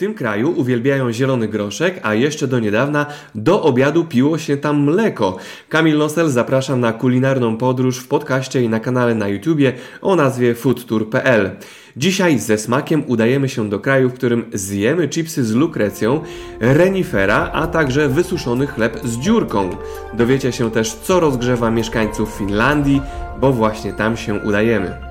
[0.00, 5.36] tym kraju uwielbiają zielony groszek, a jeszcze do niedawna do obiadu piło się tam mleko.
[5.68, 10.54] Kamil Nosel zapraszam na kulinarną podróż w podcaście i na kanale na YouTubie o nazwie
[10.54, 11.50] foodtour.pl.
[11.96, 16.20] Dzisiaj ze smakiem udajemy się do kraju, w którym zjemy chipsy z lukrecją,
[16.60, 19.70] renifera, a także wysuszony chleb z dziurką.
[20.14, 23.02] Dowiecie się też, co rozgrzewa mieszkańców Finlandii,
[23.40, 25.09] bo właśnie tam się udajemy.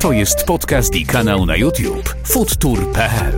[0.00, 3.34] To jest podcast i kanał na YouTube foodtour.pl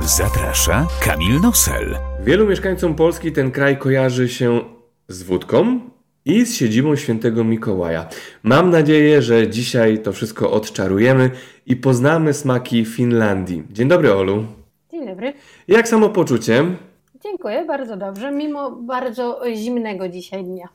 [0.00, 1.98] Zaprasza Kamil Nosel.
[2.20, 4.60] Wielu mieszkańcom Polski ten kraj kojarzy się
[5.08, 5.80] z wódką
[6.24, 8.08] i z siedzibą świętego Mikołaja.
[8.42, 11.30] Mam nadzieję, że dzisiaj to wszystko odczarujemy
[11.66, 13.62] i poznamy smaki Finlandii.
[13.70, 14.44] Dzień dobry, Olu.
[14.90, 15.32] Dzień dobry.
[15.68, 16.64] Jak samopoczucie?
[17.22, 20.68] Dziękuję, bardzo dobrze, mimo bardzo zimnego dzisiaj dnia.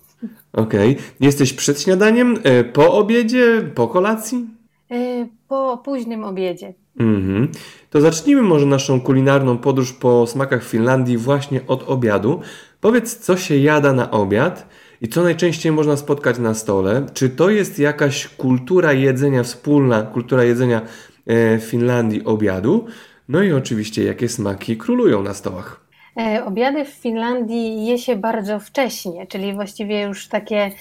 [0.53, 0.91] Okej.
[0.91, 1.03] Okay.
[1.20, 4.47] Jesteś przed śniadaniem, e, po obiedzie, po kolacji?
[4.91, 6.73] E, po późnym obiedzie.
[6.99, 7.47] Mhm.
[7.89, 12.42] To zacznijmy może naszą kulinarną podróż po smakach Finlandii właśnie od obiadu.
[12.81, 14.67] Powiedz, co się jada na obiad
[15.02, 17.05] i co najczęściej można spotkać na stole.
[17.14, 20.81] Czy to jest jakaś kultura jedzenia wspólna, kultura jedzenia
[21.25, 22.86] e, w Finlandii obiadu?
[23.30, 25.80] No i oczywiście, jakie smaki królują na stołach?
[26.17, 30.72] E, obiady w Finlandii je się bardzo wcześnie, czyli właściwie już takie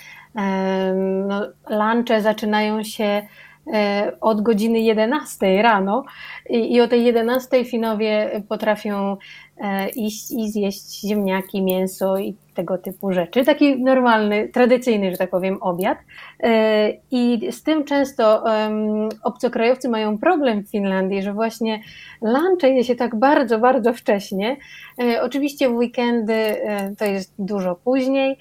[1.26, 3.22] no, lunche zaczynają się
[4.20, 6.04] od godziny 11 rano
[6.50, 9.16] i, i o tej 11 Finowie potrafią
[9.60, 13.44] e, iść i zjeść ziemniaki, mięso i tego typu rzeczy.
[13.44, 15.98] Taki normalny, tradycyjny, że tak powiem, obiad.
[16.40, 18.44] E, I z tym często
[19.22, 21.80] obcokrajowcy mają problem w Finlandii, że właśnie
[22.22, 24.56] lunche je się tak bardzo, bardzo wcześnie.
[25.02, 28.38] E, oczywiście w weekendy e, to jest dużo później,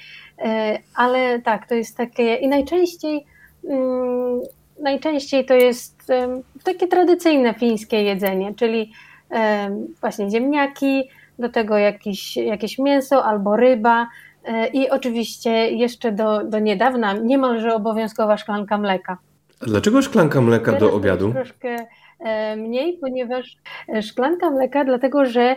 [0.95, 3.25] ale tak, to jest takie i najczęściej
[3.69, 4.41] mm,
[4.81, 6.11] najczęściej to jest
[6.63, 8.91] takie tradycyjne fińskie jedzenie, czyli
[10.01, 14.07] właśnie ziemniaki, do tego jakiś, jakieś mięso albo ryba
[14.43, 19.17] e, i oczywiście jeszcze do, do niedawna niemalże obowiązkowa szklanka mleka.
[19.61, 21.31] A dlaczego szklanka mleka Teraz do obiadu?
[21.31, 21.75] Troszkę
[22.19, 23.57] e, mniej, ponieważ
[23.89, 25.55] e, szklanka mleka, dlatego że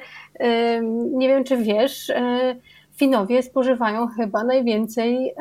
[1.13, 2.13] nie wiem czy wiesz,
[2.97, 5.35] Finowie spożywają chyba najwięcej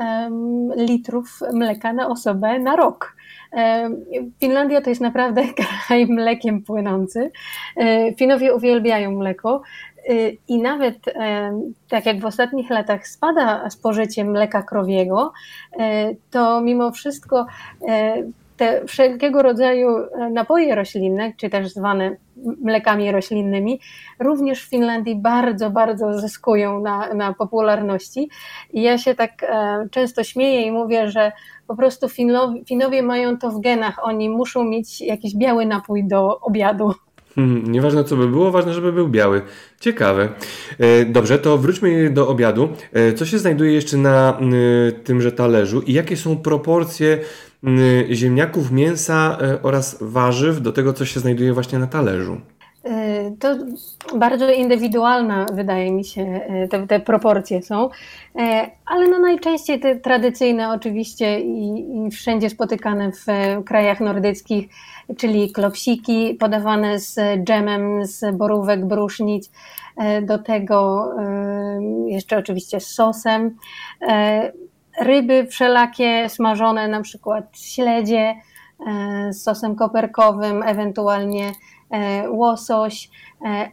[0.78, 3.16] litrów mleka na osobę na rok.
[4.40, 5.44] Finlandia to jest naprawdę
[5.88, 7.32] kraj mlekiem płynący.
[8.18, 9.62] Finowie uwielbiają mleko.
[10.10, 10.98] Y, I nawet
[11.90, 15.32] tak jak w ostatnich latach spada spożycie mleka krowiego,
[15.74, 15.78] y,
[16.32, 17.46] to mimo wszystko
[18.62, 19.90] te wszelkiego rodzaju
[20.32, 22.16] napoje roślinne, czy też zwane
[22.62, 23.80] mlekami roślinnymi,
[24.20, 28.30] również w Finlandii bardzo, bardzo zyskują na, na popularności.
[28.74, 29.32] I ja się tak
[29.92, 31.32] często śmieję i mówię, że
[31.68, 36.40] po prostu Finowie, Finowie mają to w genach, oni muszą mieć jakiś biały napój do
[36.40, 36.94] obiadu.
[37.36, 39.42] Hmm, nieważne co by było, ważne, żeby był biały.
[39.80, 40.30] Ciekawe.
[40.80, 42.70] E, dobrze, to wróćmy do obiadu.
[42.94, 44.38] E, co się znajduje jeszcze na
[45.04, 47.20] tymże talerzu i jakie są proporcje
[48.12, 52.42] ziemniaków, mięsa e, oraz warzyw do tego, co się znajduje właśnie na talerzu?
[53.40, 53.58] To
[54.18, 57.90] bardzo indywidualna, wydaje mi się, te, te proporcje są,
[58.86, 63.26] ale no najczęściej te tradycyjne oczywiście i, i wszędzie spotykane w
[63.66, 64.68] krajach nordyckich
[65.18, 69.52] czyli klopsiki podawane z dżemem z borówek, brusznic,
[70.22, 71.10] do tego
[72.08, 73.58] jeszcze oczywiście z sosem.
[74.98, 78.36] E, ryby wszelakie smażone, na przykład śledzie
[79.32, 81.52] z sosem koperkowym, ewentualnie
[82.30, 83.10] łosoś,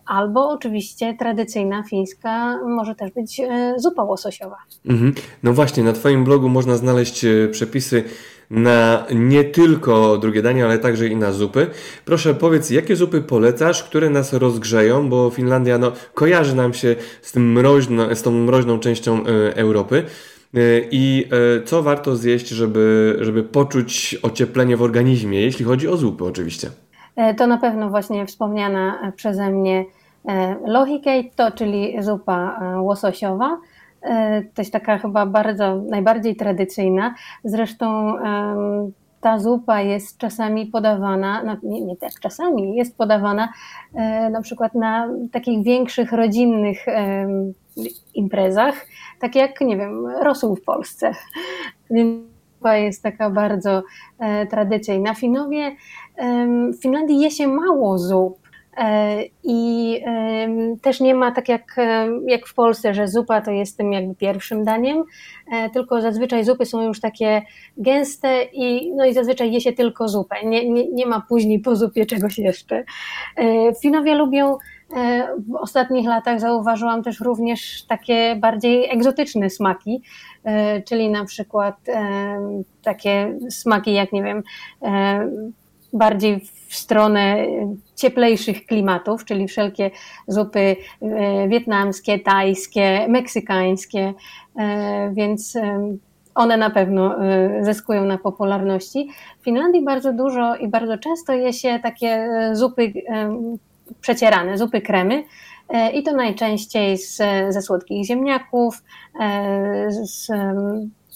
[0.06, 3.40] albo oczywiście tradycyjna fińska może też być
[3.76, 4.56] zupa łososiowa.
[4.86, 5.14] Mhm.
[5.42, 8.04] No właśnie, na Twoim blogu można znaleźć przepisy
[8.50, 11.66] na nie tylko drugie danie, ale także i na zupy.
[12.04, 17.32] Proszę powiedz, jakie zupy polecasz, które nas rozgrzeją, bo Finlandia no, kojarzy nam się z,
[17.32, 20.04] tym mroźno, z tą mroźną częścią e, Europy.
[20.54, 20.58] E,
[20.90, 21.28] I
[21.58, 26.70] e, co warto zjeść, żeby, żeby poczuć ocieplenie w organizmie, jeśli chodzi o zupy oczywiście?
[27.36, 29.84] To na pewno właśnie wspomniana przeze mnie
[30.66, 33.60] lohikeitto, czyli zupa łososiowa.
[34.02, 37.14] E, to jest taka chyba bardzo, najbardziej tradycyjna.
[37.44, 38.14] Zresztą
[39.20, 43.52] ta zupa jest czasami podawana, no nie, nie tak czasami, jest podawana
[43.94, 46.86] e, na przykład na takich większych rodzinnych
[48.14, 48.86] imprezach,
[49.20, 51.12] tak jak, nie wiem, rosół w Polsce.
[51.90, 53.82] Więc zupa jest taka bardzo
[54.18, 55.14] e, tradycyjna.
[55.14, 55.76] Finowie,
[56.78, 58.47] w Finlandii je się mało zup,
[59.44, 60.00] I
[60.82, 61.76] też nie ma tak jak,
[62.26, 65.04] jak w Polsce, że zupa to jest tym jakby pierwszym daniem,
[65.72, 67.42] tylko zazwyczaj zupy są już takie
[67.76, 70.36] gęste i, no i zazwyczaj je się tylko zupę.
[70.44, 72.84] Nie, nie, nie ma później po zupie czegoś jeszcze.
[73.82, 74.56] Finowie lubią
[74.96, 80.02] E, w ostatnich latach zauważyłam też również takie bardziej egzotyczne smaki,
[80.44, 84.42] e, czyli na przykład e, takie smaki jak, nie wiem,
[85.92, 87.46] bardziej w stronę
[87.96, 89.90] cieplejszych klimatów, czyli wszelkie
[90.26, 90.76] zupy
[91.48, 94.14] wietnamskie, tajskie, meksykańskie,
[95.12, 95.54] więc
[96.34, 97.14] one na pewno
[97.60, 99.08] zyskują na popularności.
[99.40, 102.92] W Finlandii bardzo dużo i bardzo często je się takie zupy
[104.00, 105.24] przecierane, zupy kremy
[105.68, 107.16] e, i to najczęściej z,
[107.48, 108.82] ze słodkich ziemniaków,
[109.20, 110.26] e, z,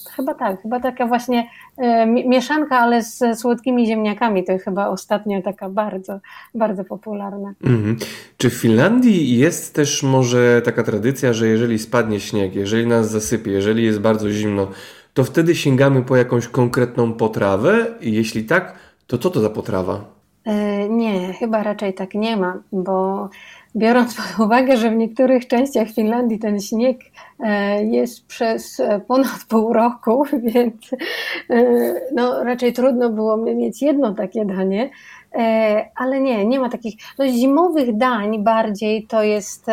[0.09, 5.69] chyba tak, chyba taka właśnie e, mieszanka, ale z słodkimi ziemniakami, to chyba ostatnio taka
[5.69, 6.19] bardzo,
[6.55, 7.53] bardzo popularna.
[7.63, 7.97] Mhm.
[8.37, 13.51] Czy w Finlandii jest też może taka tradycja, że jeżeli spadnie śnieg, jeżeli nas zasypie,
[13.51, 14.67] jeżeli jest bardzo zimno,
[15.13, 17.85] to wtedy sięgamy po jakąś konkretną potrawę?
[18.01, 18.75] I jeśli tak,
[19.07, 20.05] to co to za potrawa?
[20.45, 23.29] E, nie, chyba raczej tak nie ma, bo
[23.75, 26.97] biorąc pod uwagę, że w niektórych częściach Finlandii ten śnieg
[27.39, 30.91] e, jest przez e, ponad pół roku, więc
[32.15, 34.89] no, raczej trudno było mieć jedno takie danie.
[35.95, 39.67] Ale nie, nie ma takich no, zimowych dań bardziej to jest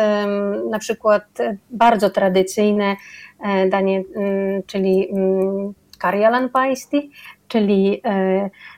[0.69, 1.23] na przykład
[1.69, 2.95] bardzo tradycyjne
[3.69, 7.11] danie, mm, czyli mm, karjalan paisti,
[7.47, 8.01] czyli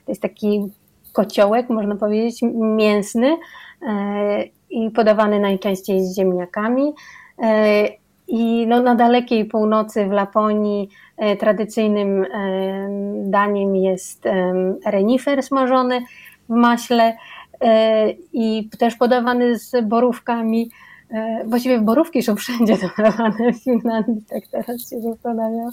[0.06, 0.70] to jest taki
[1.14, 3.38] kociołek, można powiedzieć, mięsny
[3.88, 4.44] e,
[4.74, 6.94] i podawany najczęściej z ziemniakami.
[7.44, 7.88] E,
[8.28, 12.26] I no, na dalekiej północy w Laponii e, tradycyjnym
[13.24, 14.24] daniem jest
[14.86, 16.02] renifer smażony
[16.50, 17.18] w maśle
[18.34, 20.70] i też podawany z borówkami.
[21.46, 25.72] Właściwie borówki są wszędzie dodawane w Finlandii, tak teraz się zastanawiam.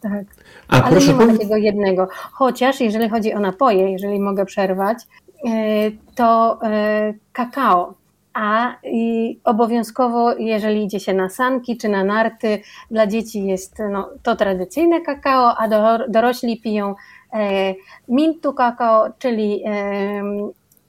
[0.00, 0.24] Tak.
[0.68, 2.08] A Ale proszę nie ma takiego jednego.
[2.32, 4.98] Chociaż jeżeli chodzi o napoje, jeżeli mogę przerwać,
[5.46, 7.94] e, to e, kakao.
[8.38, 12.60] A i obowiązkowo, jeżeli idzie się na sanki czy na narty,
[12.90, 16.94] dla dzieci jest no, to tradycyjne kakao, a do, dorośli piją
[17.32, 17.74] e,
[18.08, 19.62] mintu kakao, czyli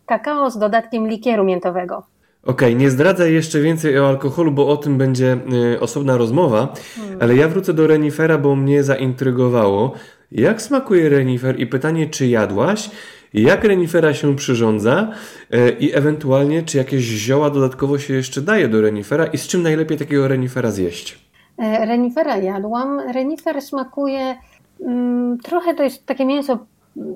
[0.05, 2.03] kakao z dodatkiem likieru miętowego.
[2.43, 5.37] Okej, okay, nie zdradzaj jeszcze więcej o alkoholu, bo o tym będzie
[5.73, 7.17] y, osobna rozmowa, hmm.
[7.21, 9.93] ale ja wrócę do renifera, bo mnie zaintrygowało.
[10.31, 12.89] Jak smakuje renifer i pytanie, czy jadłaś?
[13.33, 15.11] Jak renifera się przyrządza
[15.53, 19.63] y, i ewentualnie, czy jakieś zioła dodatkowo się jeszcze daje do renifera i z czym
[19.63, 21.19] najlepiej takiego renifera zjeść?
[21.57, 22.99] E, renifera jadłam.
[22.99, 24.35] Renifer smakuje
[24.81, 26.65] mm, trochę to jest takie mięso,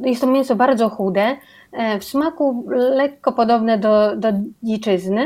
[0.05, 1.37] jest to mięso bardzo chude,
[1.71, 4.27] E, w smaku lekko podobne do, do
[4.63, 5.25] dziczyzny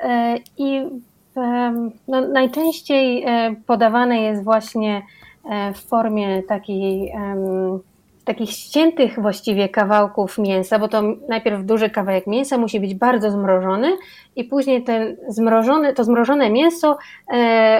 [0.00, 0.82] e, i
[2.08, 5.02] no, najczęściej e, podawane jest właśnie
[5.74, 7.12] w formie takiej,
[8.24, 13.96] takich ściętych właściwie kawałków mięsa, bo to najpierw duży kawałek mięsa musi być bardzo zmrożony
[14.36, 16.98] i później ten zmrożony, to zmrożone mięso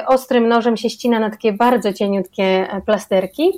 [0.07, 3.53] ostrym nożem się ścina na takie bardzo cieniutkie plasterki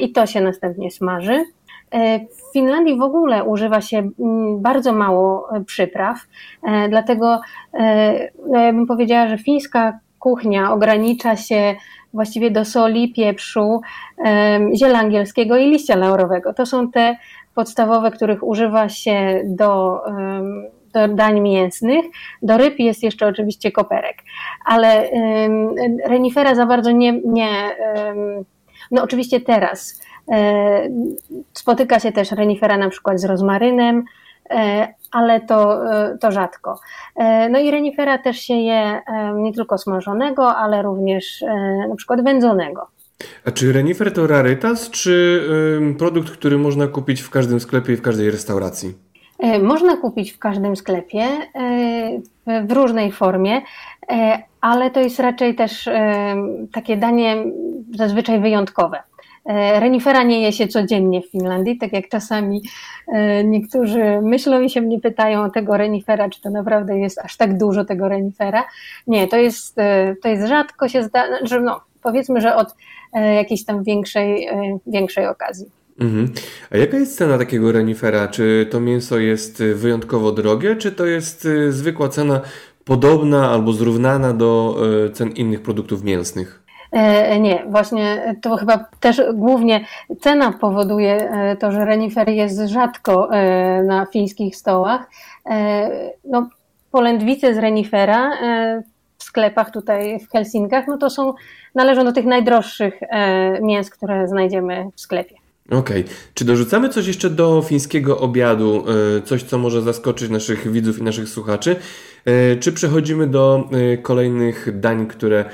[0.00, 1.44] i to się następnie smaży.
[1.90, 4.10] E, w Finlandii w ogóle używa się
[4.58, 6.18] bardzo mało e, przypraw,
[6.62, 7.40] e, dlatego
[8.46, 11.74] no bym powiedziała, że fińska kuchnia ogranicza się
[12.14, 13.80] właściwie do soli, pieprzu,
[14.76, 16.54] ziela angielskiego i liścia laurowego.
[16.54, 17.16] To są te
[17.54, 20.00] podstawowe, których używa się do,
[20.92, 22.04] do dań mięsnych.
[22.42, 24.16] Do ryb jest jeszcze oczywiście koperek,
[24.64, 25.10] ale
[26.06, 27.76] renifera za bardzo nie, nie
[28.90, 30.88] no oczywiście teraz E,
[31.52, 34.04] spotyka się też renifera na przykład z rozmarynem,
[34.50, 36.80] e, ale to, e, to rzadko.
[37.50, 39.02] No i renifera też się je
[39.34, 41.44] nie tylko smażonego, ale również
[41.88, 42.86] na przykład wędzonego.
[43.44, 45.42] A czy renifer to rarytas, czy
[45.98, 48.94] produkt, który można kupić w każdym sklepie i w każdej restauracji?
[49.62, 51.26] Można kupić w każdym sklepie
[52.46, 53.62] w różnej formie,
[54.60, 55.88] ale to jest raczej też
[56.72, 57.44] takie danie
[57.94, 59.02] zazwyczaj wyjątkowe.
[59.46, 62.62] E, renifera nie je się codziennie w Finlandii, tak jak czasami
[63.08, 67.36] e, niektórzy myślą i się mnie pytają o tego renifera, czy to naprawdę jest aż
[67.36, 68.64] tak dużo tego renifera.
[69.06, 72.74] Nie, to jest, e, to jest rzadko się zdarza, że no, powiedzmy, że od
[73.36, 74.48] jakiejś tam większej,
[74.86, 75.66] większej okazji.
[76.00, 76.32] Mhm.
[76.70, 78.28] A jaka jest cena takiego renifera?
[78.28, 82.40] Czy to mięso jest wyjątkowo drogie, czy to jest zwykła cena
[82.84, 84.76] podobna albo zrównana do
[85.12, 86.59] cen innych produktów mięsnych?
[86.92, 89.84] E, nie, właśnie to chyba też głównie
[90.20, 95.10] cena powoduje e, to, że renifer jest rzadko e, na fińskich stołach.
[96.24, 96.48] No,
[96.90, 98.30] polędwice z renifera
[99.18, 101.34] w sklepach tutaj w Helsinkach, no to są,
[101.74, 102.94] należą do tych najdroższych
[103.62, 105.34] mięs, które znajdziemy w sklepie.
[105.66, 106.00] Okej.
[106.00, 106.14] Okay.
[106.34, 108.84] Czy dorzucamy coś jeszcze do fińskiego obiadu?
[109.24, 111.76] Coś, co może zaskoczyć naszych widzów i naszych słuchaczy?
[112.60, 113.68] Czy przechodzimy do
[114.02, 115.44] kolejnych dań, które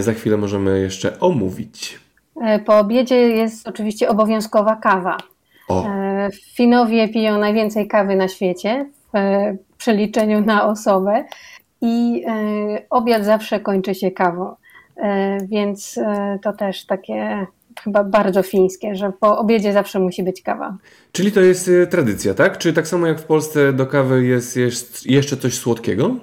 [0.00, 1.98] za chwilę możemy jeszcze omówić?
[2.66, 5.18] Po obiedzie jest oczywiście obowiązkowa kawa.
[5.68, 5.86] O.
[5.86, 11.24] E, Finowie piją najwięcej kawy na świecie w e, przeliczeniu na osobę
[11.80, 14.54] i e, obiad zawsze kończy się kawą.
[15.42, 15.98] Więc
[16.42, 17.46] to też takie
[17.82, 20.76] chyba bardzo fińskie, że po obiedzie zawsze musi być kawa.
[21.12, 22.58] Czyli to jest tradycja, tak?
[22.58, 24.58] Czy tak samo jak w Polsce do kawy jest
[25.06, 26.16] jeszcze coś słodkiego?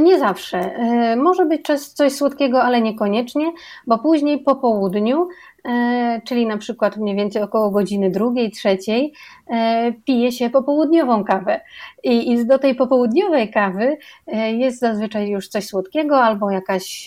[0.00, 0.70] Nie zawsze.
[1.16, 1.62] Może być
[1.94, 3.52] coś słodkiego, ale niekoniecznie,
[3.86, 5.28] bo później po południu
[5.68, 9.12] E, czyli na przykład mniej więcej około godziny drugiej, trzeciej,
[9.50, 11.60] e, pije się popołudniową kawę.
[12.02, 17.06] I, do tej popołudniowej kawy e, jest zazwyczaj już coś słodkiego albo jakaś,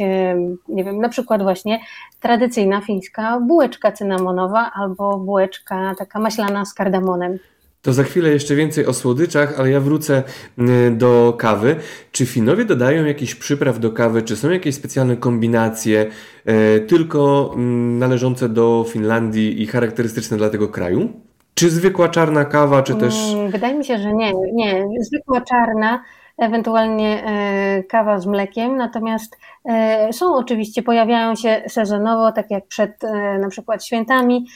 [0.67, 1.79] nie wiem, na przykład właśnie
[2.19, 7.39] tradycyjna fińska bułeczka cynamonowa albo bułeczka taka maślana z kardamonem.
[7.87, 10.23] To za chwilę jeszcze więcej o słodyczach, ale ja wrócę
[10.57, 11.75] mm, do kawy.
[12.11, 14.21] Czy Finowie dodają jakiś przypraw do kawy?
[14.21, 16.05] Czy są jakieś specjalne kombinacje
[16.45, 21.09] e, tylko mm, należące do Finlandii i charakterystyczne dla tego kraju?
[21.53, 23.15] Czy zwykła czarna kawa, czy też.
[23.33, 24.33] Mm, wydaje mi się, że nie.
[24.53, 26.03] Nie, zwykła czarna
[26.37, 33.03] ewentualnie e, kawa z mlekiem, natomiast e, są oczywiście, pojawiają się sezonowo, tak jak przed
[33.03, 34.47] e, na przykład świętami,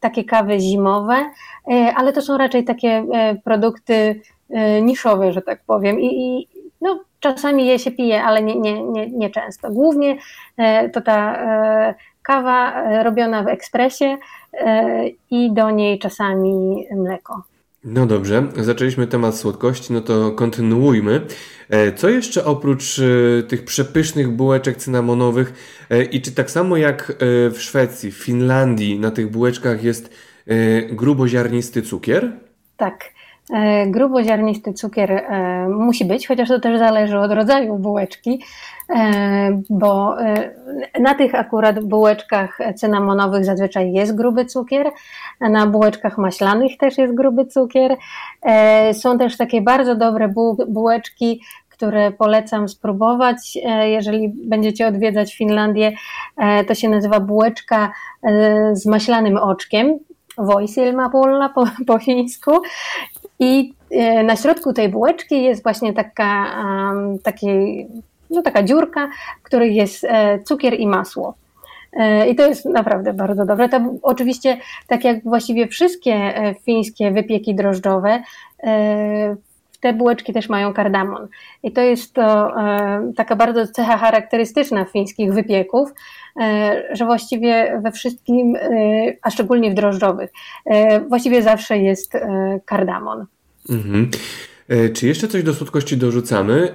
[0.00, 1.30] takie kawy zimowe,
[1.96, 3.06] ale to są raczej takie
[3.44, 4.20] produkty
[4.82, 6.48] niszowe, że tak powiem i, i
[6.80, 9.70] no, czasami je się pije, ale nie, nie, nie, nie często.
[9.70, 10.16] Głównie
[10.92, 11.46] to ta
[12.22, 14.16] kawa robiona w ekspresie
[15.30, 17.42] i do niej czasami mleko.
[17.84, 21.26] No dobrze, zaczęliśmy temat słodkości, no to kontynuujmy.
[21.68, 25.52] E, co jeszcze oprócz e, tych przepysznych bułeczek cynamonowych
[25.90, 27.12] e, i czy tak samo jak
[27.50, 30.30] w Szwecji, w Finlandii na tych bułeczkach jest
[30.90, 32.32] gruboziarnisty cukier?
[32.76, 33.04] Tak.
[33.86, 35.24] Gruboziarnisty cukier
[35.68, 38.44] musi być, chociaż to też zależy od rodzaju bułeczki,
[39.70, 40.16] bo
[41.00, 44.90] na tych akurat bułeczkach cynamonowych zazwyczaj jest gruby cukier,
[45.40, 47.96] na bułeczkach maślanych też jest gruby cukier.
[48.92, 50.32] Są też takie bardzo dobre
[50.68, 53.58] bułeczki, które polecam spróbować.
[53.84, 55.92] Jeżeli będziecie odwiedzać Finlandię,
[56.68, 57.92] to się nazywa bułeczka
[58.72, 59.98] z maślanym oczkiem.
[60.38, 62.50] Voisilmapulla po, po chińsku.
[63.40, 66.54] I e, na środku tej bułeczki jest właśnie taka,
[67.22, 67.46] taki,
[68.30, 71.34] no taka dziurka, w której jest e, cukier i masło.
[71.92, 73.68] E, I to jest naprawdę bardzo dobre.
[73.68, 74.56] To oczywiście,
[74.86, 78.22] tak jak właściwie wszystkie fińskie wypieki drożdżowe,
[79.80, 81.28] te bułeczki też mają kardamon.
[81.62, 82.52] I to jest to
[83.16, 85.92] taka bardzo cecha charakterystyczna fińskich wypieków,
[86.92, 88.56] że właściwie we wszystkim,
[89.22, 90.30] a szczególnie w drożdżowych,
[91.08, 92.12] właściwie zawsze jest
[92.66, 93.26] kardamon.
[93.70, 94.10] Mhm.
[94.70, 96.74] E, czy jeszcze coś do słodkości dorzucamy?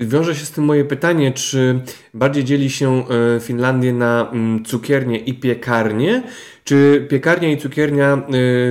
[0.00, 1.80] E, wiąże się z tym moje pytanie, czy
[2.14, 3.04] bardziej dzieli się
[3.36, 6.22] e, Finlandię na mm, cukiernię i piekarnię,
[6.64, 8.22] czy piekarnia i cukiernia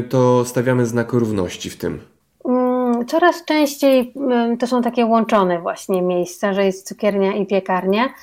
[0.09, 1.99] to stawiamy znak równości w tym?
[2.45, 8.13] Mm, coraz częściej mm, to są takie łączone właśnie miejsca, że jest cukiernia i piekarnia,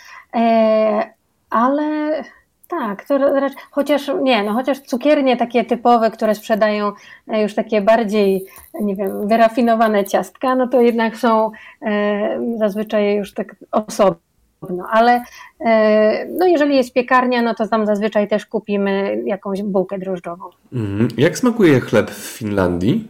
[1.50, 2.22] ale
[2.70, 6.92] tak, to raczej, chociaż nie, no chociaż cukiernie takie typowe, które sprzedają
[7.28, 8.46] e, już takie bardziej,
[8.80, 11.50] nie wiem, wyrafinowane ciastka, no to jednak są
[11.82, 15.22] e, zazwyczaj już tak osobno, ale
[15.60, 20.44] e, no jeżeli jest piekarnia, no to tam zazwyczaj też kupimy jakąś bułkę drożdżową.
[20.72, 21.08] Mm.
[21.16, 23.08] Jak smakuje chleb w Finlandii?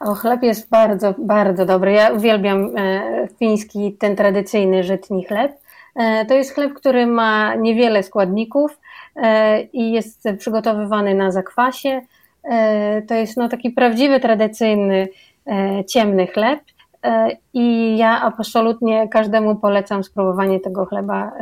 [0.00, 1.92] O, chleb jest bardzo, bardzo dobry.
[1.92, 5.52] Ja uwielbiam e, fiński, ten tradycyjny żytni chleb.
[5.96, 8.80] E, to jest chleb, który ma niewiele składników
[9.16, 12.00] e, i jest przygotowywany na zakwasie.
[12.44, 15.08] E, to jest no, taki prawdziwy, tradycyjny,
[15.88, 16.60] ciemny chleb.
[17.54, 21.32] I ja absolutnie każdemu polecam spróbowanie tego chleba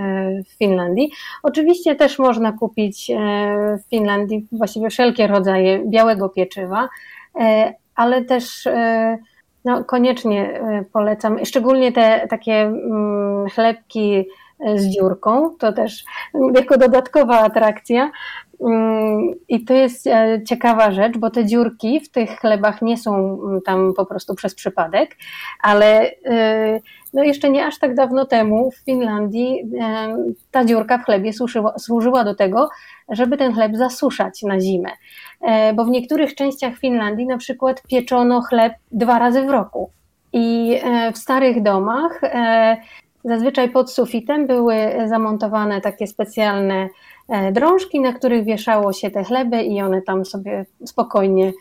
[0.47, 1.11] w Finlandii.
[1.43, 3.11] Oczywiście też można kupić
[3.79, 6.89] w Finlandii właściwie wszelkie rodzaje białego pieczywa,
[7.95, 8.69] ale też
[9.64, 10.61] no, koniecznie
[10.92, 14.25] polecam, szczególnie te takie mm, chlebki
[14.75, 16.04] z dziurką, to też
[16.59, 18.11] jako dodatkowa atrakcja.
[18.61, 23.14] Mm, I to jest e, ciekawa rzecz, bo te dziurki w tych chlebach nie są
[23.16, 25.16] mm, tam po prostu przez przypadek,
[25.62, 26.81] ale e,
[27.12, 30.16] no jeszcze nie aż tak dawno temu w Finlandii e,
[30.50, 32.69] ta dziurka w chlebie służyła, służyła do tego,
[33.09, 34.90] żeby ten chleb zasuszać na zimę.
[35.75, 39.90] Bo w niektórych częściach Finlandii na przykład pieczono chleb dwa razy w roku.
[40.33, 40.78] I
[41.14, 42.21] w starych domach
[43.25, 44.76] zazwyczaj pod sufitem były
[45.07, 46.88] zamontowane takie specjalne
[47.52, 51.52] drążki, na których wieszało się te chleby i one tam sobie spokojnie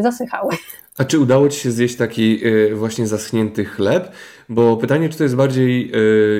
[0.00, 0.54] zasychały.
[0.98, 2.40] A czy udało Ci się zjeść taki
[2.74, 4.12] właśnie zaschnięty chleb?
[4.48, 5.92] Bo pytanie, czy to jest bardziej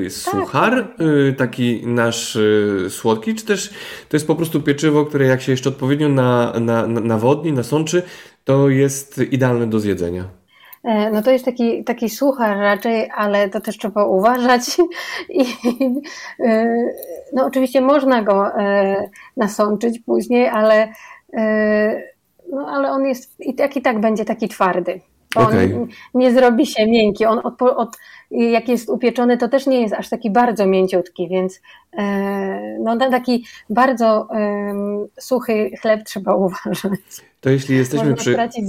[0.07, 1.01] y, suchar, tak.
[1.01, 3.71] y, taki nasz y, słodki, czy też
[4.09, 8.03] to jest po prostu pieczywo, które jak się jeszcze odpowiednio na, na, nawodni, nasączy,
[8.45, 10.25] to jest idealne do zjedzenia?
[10.85, 14.77] E, no to jest taki, taki suchar raczej, ale to też trzeba uważać.
[15.29, 15.45] I,
[17.33, 18.51] no oczywiście można go
[19.37, 20.89] nasączyć później, ale,
[22.53, 25.01] no ale on jest i tak i tak będzie taki twardy.
[25.35, 25.75] Okay.
[25.75, 27.27] On nie zrobi się miękki.
[27.27, 27.97] On od, od,
[28.31, 31.61] jak jest upieczony, to też nie jest aż taki bardzo mięciutki, więc
[31.99, 34.75] e, no, na taki bardzo e,
[35.21, 37.01] suchy chleb trzeba uważać.
[37.41, 38.63] To jeśli jesteśmy Można przy.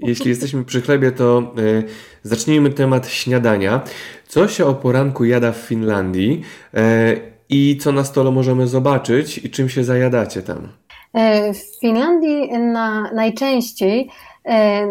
[0.00, 1.82] Jeśli jesteśmy przy chlebie, to e,
[2.22, 3.80] zacznijmy temat śniadania.
[4.28, 6.42] Co się o poranku jada w Finlandii
[6.74, 7.16] e,
[7.48, 10.68] i co na stole możemy zobaczyć i czym się zajadacie tam?
[11.14, 14.10] E, w Finlandii na, najczęściej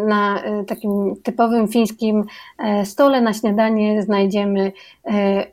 [0.08, 2.24] na e, takim typowym fińskim
[2.58, 4.72] e, stole na śniadanie znajdziemy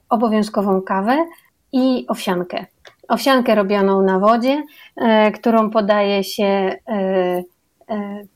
[0.09, 1.27] obowiązkową kawę
[1.73, 2.67] i owsiankę.
[3.09, 4.63] Owsiankę robioną na wodzie,
[5.35, 6.77] którą podaje się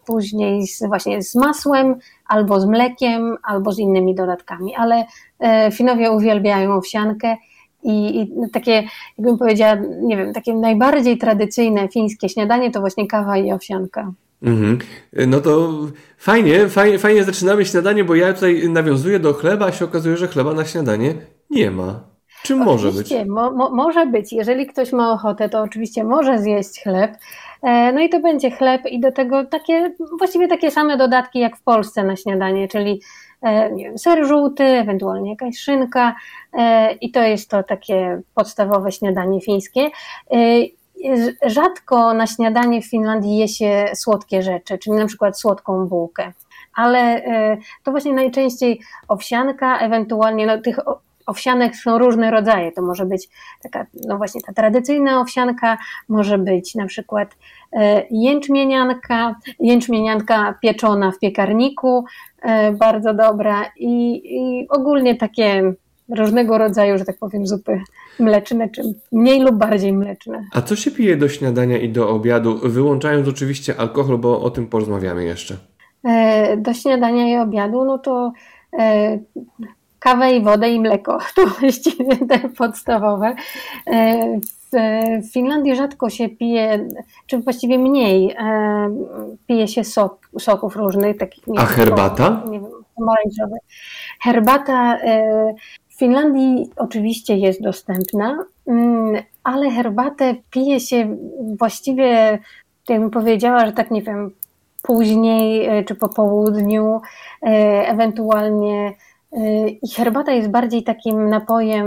[0.07, 5.05] później z, właśnie z masłem, albo z mlekiem, albo z innymi dodatkami, ale
[5.73, 7.37] Finowie uwielbiają owsiankę
[7.83, 8.83] i, i, takie,
[9.19, 14.13] jakbym powiedziała, nie wiem, takie najbardziej tradycyjne fińskie śniadanie to właśnie kawa i owsianka.
[14.43, 14.79] Mhm.
[15.27, 15.71] No to
[16.19, 20.29] fajnie, fajnie, fajnie zaczynamy śniadanie, bo ja tutaj nawiązuję do chleba, a się okazuje, że
[20.29, 21.15] chleba na śniadanie
[21.51, 22.13] nie ma.
[22.43, 23.15] Czym może być?
[23.27, 24.33] Mo, mo, może być.
[24.33, 27.17] Jeżeli ktoś ma ochotę, to oczywiście może zjeść chleb.
[27.63, 31.57] E, no i to będzie chleb i do tego takie, właściwie takie same dodatki jak
[31.57, 33.01] w Polsce na śniadanie, czyli
[33.43, 36.15] e, nie wiem, ser żółty, ewentualnie jakaś szynka
[36.53, 39.91] e, i to jest to takie podstawowe śniadanie fińskie
[41.47, 46.33] rzadko na śniadanie w Finlandii je się słodkie rzeczy, czyli na przykład słodką bułkę.
[46.75, 50.79] Ale e, to właśnie najczęściej owsianka, ewentualnie no, tych
[51.27, 52.73] owsianek są różne rodzaje.
[52.73, 53.29] To może być
[53.63, 57.37] taka, no właśnie ta tradycyjna owsianka, może być na przykład
[57.73, 62.05] e, jęczmienianka, jęczmienianka pieczona w piekarniku,
[62.43, 65.75] e, bardzo dobra i, i ogólnie takie
[66.17, 67.81] różnego rodzaju, że tak powiem, zupy
[68.21, 70.45] mleczne, czy mniej lub bardziej mleczne.
[70.53, 74.67] A co się pije do śniadania i do obiadu, wyłączając oczywiście alkohol, bo o tym
[74.67, 75.57] porozmawiamy jeszcze?
[76.05, 78.33] E, do śniadania i obiadu, no to
[78.79, 79.19] e,
[79.99, 81.19] kawę i wodę i mleko.
[81.37, 83.35] To właściwie te podstawowe.
[83.87, 84.41] E,
[85.21, 86.89] w Finlandii rzadko się pije,
[87.27, 88.37] czy właściwie mniej,
[89.47, 91.17] pije się sok, soków różnych.
[91.17, 92.43] Takich, A herbata?
[92.51, 93.57] Nie wiem, pomarańczowy.
[94.21, 94.99] Herbata
[95.95, 101.17] w Finlandii oczywiście jest dostępna, mm, ale herbatę pije się
[101.59, 102.39] właściwie,
[102.89, 104.31] jakbym powiedziała, że tak nie wiem,
[104.83, 107.01] później e, czy po południu,
[107.43, 107.49] e,
[107.89, 108.93] ewentualnie.
[109.33, 111.87] E, I herbata jest bardziej takim napojem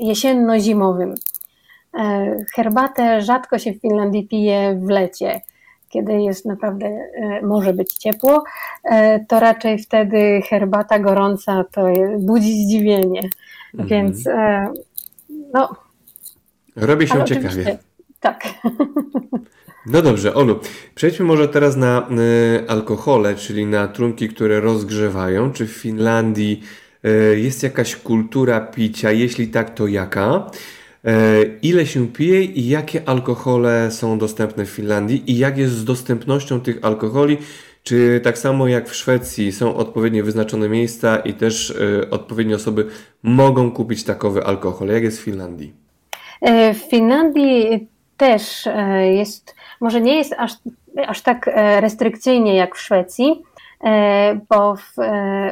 [0.00, 1.14] jesienno-zimowym.
[2.54, 5.40] Herbatę rzadko się w Finlandii pije w lecie
[5.92, 8.44] kiedy jest naprawdę, e, może być ciepło,
[8.84, 11.86] e, to raczej wtedy herbata gorąca to
[12.18, 13.20] budzi zdziwienie.
[13.74, 13.88] Mhm.
[13.88, 14.72] Więc e,
[15.54, 15.68] no.
[16.76, 17.78] Robi się ciekawie.
[18.20, 18.44] Tak.
[19.86, 20.60] No dobrze, Olu,
[20.94, 25.52] przejdźmy może teraz na y, alkohole, czyli na trunki, które rozgrzewają.
[25.52, 26.62] Czy w Finlandii
[27.04, 29.12] y, jest jakaś kultura picia?
[29.12, 30.50] Jeśli tak, to jaka?
[31.04, 35.84] E, ile się pije i jakie alkohole są dostępne w Finlandii i jak jest z
[35.84, 37.38] dostępnością tych alkoholi.
[37.82, 42.86] Czy tak samo jak w Szwecji są odpowiednio wyznaczone miejsca i też y, odpowiednie osoby
[43.22, 44.88] mogą kupić takowy alkohol?
[44.88, 45.72] Jak jest w Finlandii?
[46.74, 48.68] W Finlandii też
[49.12, 50.52] jest, może nie jest aż,
[51.06, 53.42] aż tak restrykcyjnie jak w Szwecji,
[54.48, 54.94] bo w,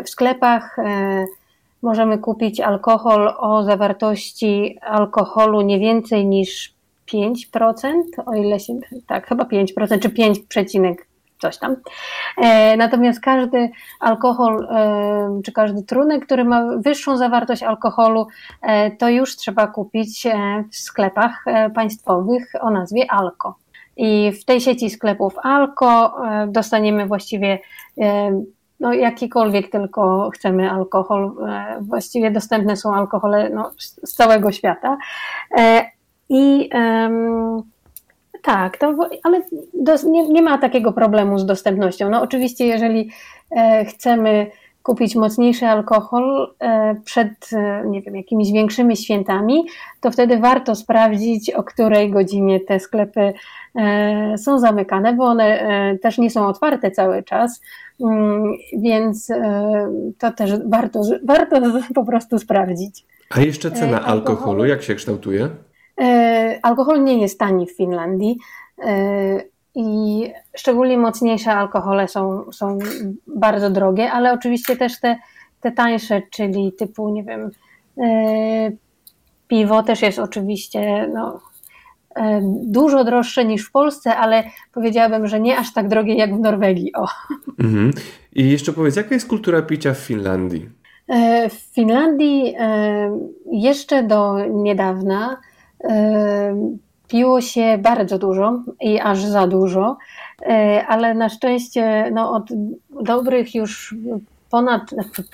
[0.04, 0.76] w sklepach
[1.82, 6.74] możemy kupić alkohol o zawartości alkoholu nie więcej niż
[7.14, 7.92] 5%,
[8.26, 10.38] o ile się, tak, chyba 5%, czy 5,
[11.40, 11.76] coś tam.
[12.36, 18.26] E, natomiast każdy alkohol, e, czy każdy trunek, który ma wyższą zawartość alkoholu,
[18.62, 20.26] e, to już trzeba kupić
[20.72, 23.54] w sklepach państwowych o nazwie Alko.
[23.96, 26.16] I w tej sieci sklepów Alko
[26.48, 27.58] dostaniemy właściwie
[28.80, 31.32] no, jakikolwiek tylko chcemy alkohol.
[31.48, 34.98] E, właściwie dostępne są alkohole no, z całego świata.
[35.58, 35.90] E,
[36.28, 36.70] I
[38.42, 39.42] tak, to, ale
[39.74, 42.10] do, nie, nie, ma takiego problemu z dostępnością.
[42.10, 43.10] No, oczywiście, jeżeli
[43.56, 44.50] e, chcemy
[44.82, 46.54] kupić mocniejszy alkohol
[47.04, 47.50] przed,
[47.86, 49.64] nie wiem, jakimiś większymi świętami,
[50.00, 53.32] to wtedy warto sprawdzić, o której godzinie te sklepy
[54.36, 55.58] są zamykane, bo one
[56.02, 57.60] też nie są otwarte cały czas,
[58.00, 59.28] mm, więc
[60.18, 61.60] to też warto, warto
[61.94, 63.04] po prostu sprawdzić.
[63.30, 65.48] A jeszcze cena alkoholu, jak się kształtuje?
[66.62, 68.38] Alkohol nie jest tani w Finlandii.
[69.74, 72.78] I szczególnie mocniejsze alkohole są, są
[73.26, 75.16] bardzo drogie, ale oczywiście też te,
[75.60, 77.50] te tańsze, czyli typu, nie wiem,
[77.96, 78.76] yy,
[79.48, 81.40] piwo też jest oczywiście no,
[82.16, 82.22] yy,
[82.62, 86.92] dużo droższe niż w Polsce, ale powiedziałabym, że nie aż tak drogie jak w Norwegii.
[86.92, 87.06] O.
[87.58, 87.90] Mhm.
[88.32, 90.68] I jeszcze powiedz, jaka jest kultura picia w Finlandii?
[91.08, 92.54] Yy, w Finlandii
[93.52, 95.40] jeszcze do niedawna
[97.10, 99.96] Piło się bardzo dużo i aż za dużo,
[100.42, 102.48] e, ale na szczęście no, od
[103.02, 103.94] dobrych już
[104.50, 104.82] ponad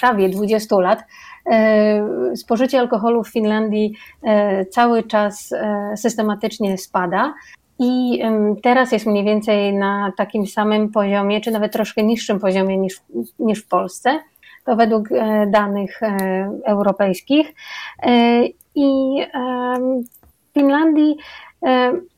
[0.00, 1.04] prawie 20 lat
[1.46, 5.54] e, spożycie alkoholu w Finlandii e, cały czas
[5.96, 7.34] systematycznie spada.
[7.78, 8.22] I
[8.62, 13.00] teraz jest mniej więcej na takim samym poziomie, czy nawet troszkę niższym poziomie niż,
[13.38, 14.18] niż w Polsce.
[14.64, 15.08] To według
[15.46, 16.00] danych
[16.64, 17.54] europejskich.
[18.74, 19.18] I
[20.50, 21.16] w Finlandii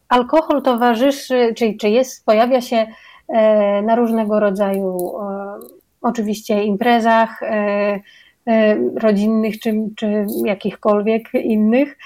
[0.09, 2.87] alkohol towarzyszy, czyli czy jest, pojawia się
[3.29, 5.59] e, na różnego rodzaju e,
[6.03, 7.41] oczywiście imprezach
[8.97, 11.99] rodzinnych czy, czy jakichkolwiek innych.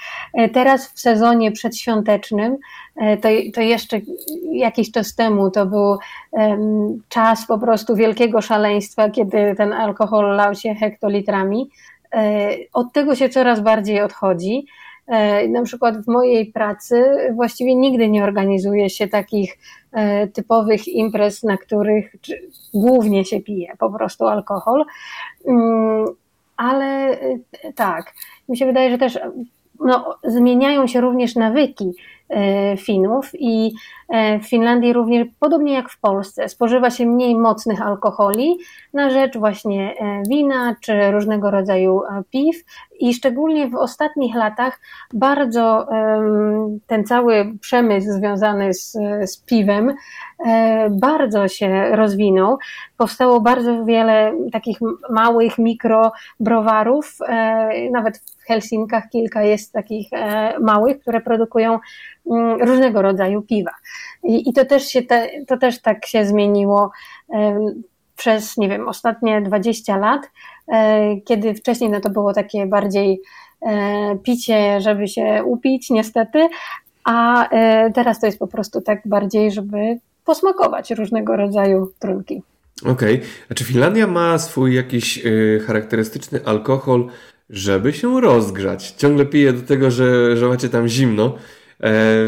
[0.53, 2.57] Teraz w sezonie przedświątecznym,
[2.95, 3.99] to, to jeszcze
[4.51, 5.97] jakiś czas temu to był
[7.09, 11.69] czas po prostu wielkiego szaleństwa, kiedy ten alkohol lał się hektolitrami.
[12.73, 14.65] Od tego się coraz bardziej odchodzi.
[15.07, 17.03] E, na przykład w mojej pracy
[17.35, 19.57] właściwie nigdy nie organizuje się takich
[19.91, 22.15] e, typowych imprez, na których
[22.73, 24.85] głównie się pije po prostu alkohol.
[25.47, 26.05] Mm,
[26.57, 27.39] ale e,
[27.75, 28.13] tak,
[28.49, 29.19] mi się wydaje, że też
[29.79, 31.91] no, zmieniają się również nawyki
[32.77, 33.73] Finów i
[34.41, 38.57] w Finlandii również, podobnie jak w Polsce, spożywa się mniej mocnych alkoholi
[38.93, 39.95] na rzecz właśnie
[40.29, 42.55] wina czy różnego rodzaju piw
[42.99, 44.79] i szczególnie w ostatnich latach
[45.13, 45.87] bardzo
[46.87, 48.91] ten cały przemysł związany z,
[49.25, 49.93] z piwem
[50.45, 52.57] e, bardzo się rozwinął.
[52.97, 54.77] Powstało bardzo wiele takich
[55.09, 61.79] małych mikrobrowarów, e, nawet w Helsinkach kilka jest takich e, małych, które produkują
[62.31, 63.71] mm, różnego rodzaju piwa.
[64.23, 66.91] I, i to, też się te, to też tak się zmieniło
[68.23, 70.21] przez, nie wiem, ostatnie 20 lat,
[70.73, 73.21] e, kiedy wcześniej no to było takie bardziej
[73.61, 76.47] e, picie, żeby się upić, niestety,
[77.03, 79.77] a e, teraz to jest po prostu tak bardziej, żeby
[80.25, 82.41] posmakować różnego rodzaju trunki.
[82.85, 83.27] Okej, okay.
[83.51, 85.23] a czy Finlandia ma swój jakiś
[85.67, 87.07] charakterystyczny alkohol,
[87.49, 88.91] żeby się rozgrzać?
[88.91, 91.35] Ciągle piję do tego, że, że macie tam zimno,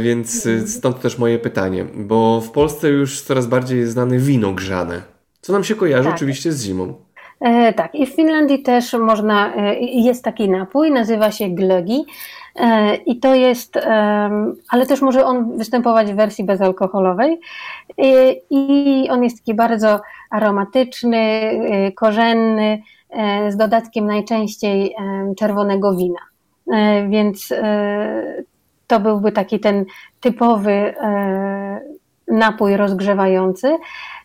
[0.01, 5.14] więc stąd też moje pytanie, bo w Polsce już coraz bardziej jest znane wino grzane.
[5.45, 6.15] Co nam się kojarzy tak.
[6.15, 6.93] oczywiście z zimą.
[7.39, 12.03] E, tak, i w Finlandii też można, e, jest taki napój, nazywa się glögi.
[12.55, 13.79] E, I to jest,
[14.69, 17.39] ale też może on występować w wersji bezalkoholowej.
[17.97, 24.95] E, I on jest taki bardzo aromatyczny, e, korzenny, e, z dodatkiem najczęściej
[25.38, 26.19] czerwonego wina.
[27.10, 27.53] Więc
[28.88, 29.86] to byłby taki ten
[30.19, 30.93] typowy
[32.27, 33.77] napój rozgrzewający.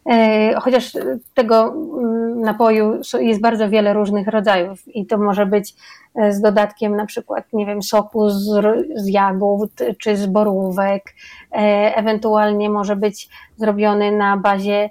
[0.07, 0.93] E, chociaż
[1.35, 5.75] tego mm, napoju jest bardzo wiele różnych rodzajów i to może być
[6.15, 8.47] e, z dodatkiem na przykład, nie wiem, soku z,
[8.95, 11.15] z jagód czy z borówek,
[11.53, 11.57] e,
[11.97, 14.91] ewentualnie może być zrobiony na bazie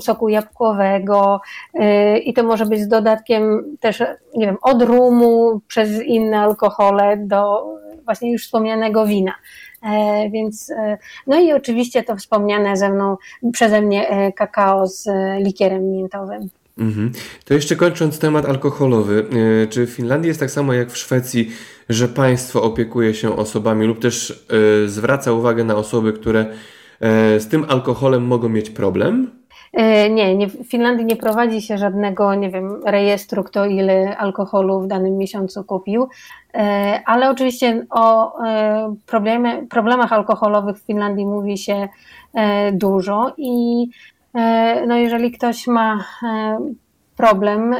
[0.00, 1.40] soku jabłkowego
[2.24, 4.02] i to może być z dodatkiem też,
[4.34, 7.66] nie wiem, od rumu przez inne alkohole do
[8.04, 9.32] właśnie już wspomnianego wina.
[9.82, 13.16] E, więc, e, no i oczywiście to wspomniane ze mną,
[13.52, 15.08] przeze mnie e, kakao z
[15.44, 16.48] likierem miętowym.
[16.78, 17.12] Mhm.
[17.44, 19.26] To jeszcze kończąc temat alkoholowy,
[19.70, 21.52] czy w Finlandii jest tak samo jak w Szwecji,
[21.88, 24.46] że państwo opiekuje się osobami lub też
[24.86, 26.46] zwraca uwagę na osoby, które
[27.38, 29.30] z tym alkoholem mogą mieć problem?
[29.76, 34.80] E, nie, nie, w Finlandii nie prowadzi się żadnego, nie wiem, rejestru, kto ile alkoholu
[34.80, 36.08] w danym miesiącu kupił,
[36.54, 41.88] e, ale oczywiście o e, problemie, problemach alkoholowych w Finlandii mówi się
[42.72, 43.86] dużo i
[44.86, 46.04] no jeżeli ktoś ma
[47.16, 47.74] problem,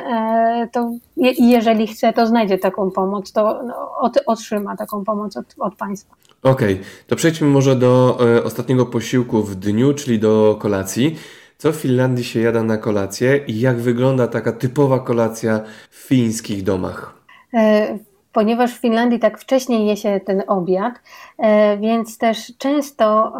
[0.72, 0.90] to
[1.38, 6.14] jeżeli chce, to znajdzie taką pomoc, to no, otrzyma taką pomoc od, od państwa.
[6.42, 6.86] Okej, okay.
[7.06, 11.16] to przejdźmy może do ostatniego posiłku w dniu, czyli do kolacji.
[11.58, 16.62] Co w Finlandii się jada na kolację i jak wygląda taka typowa kolacja w fińskich
[16.62, 17.14] domach?
[17.54, 17.98] E,
[18.32, 20.94] ponieważ w Finlandii tak wcześniej je się ten obiad,
[21.38, 23.32] e, więc też często,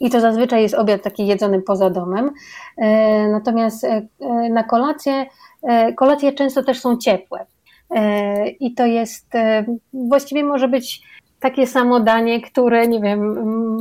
[0.00, 2.30] i to zazwyczaj jest obiad taki jedzony poza domem,
[2.76, 3.86] e, natomiast
[4.50, 5.26] na kolację,
[5.96, 7.46] kolacje często też są ciepłe.
[8.60, 9.32] I to jest,
[9.92, 11.02] właściwie może być
[11.40, 13.20] takie samo danie, które, nie wiem,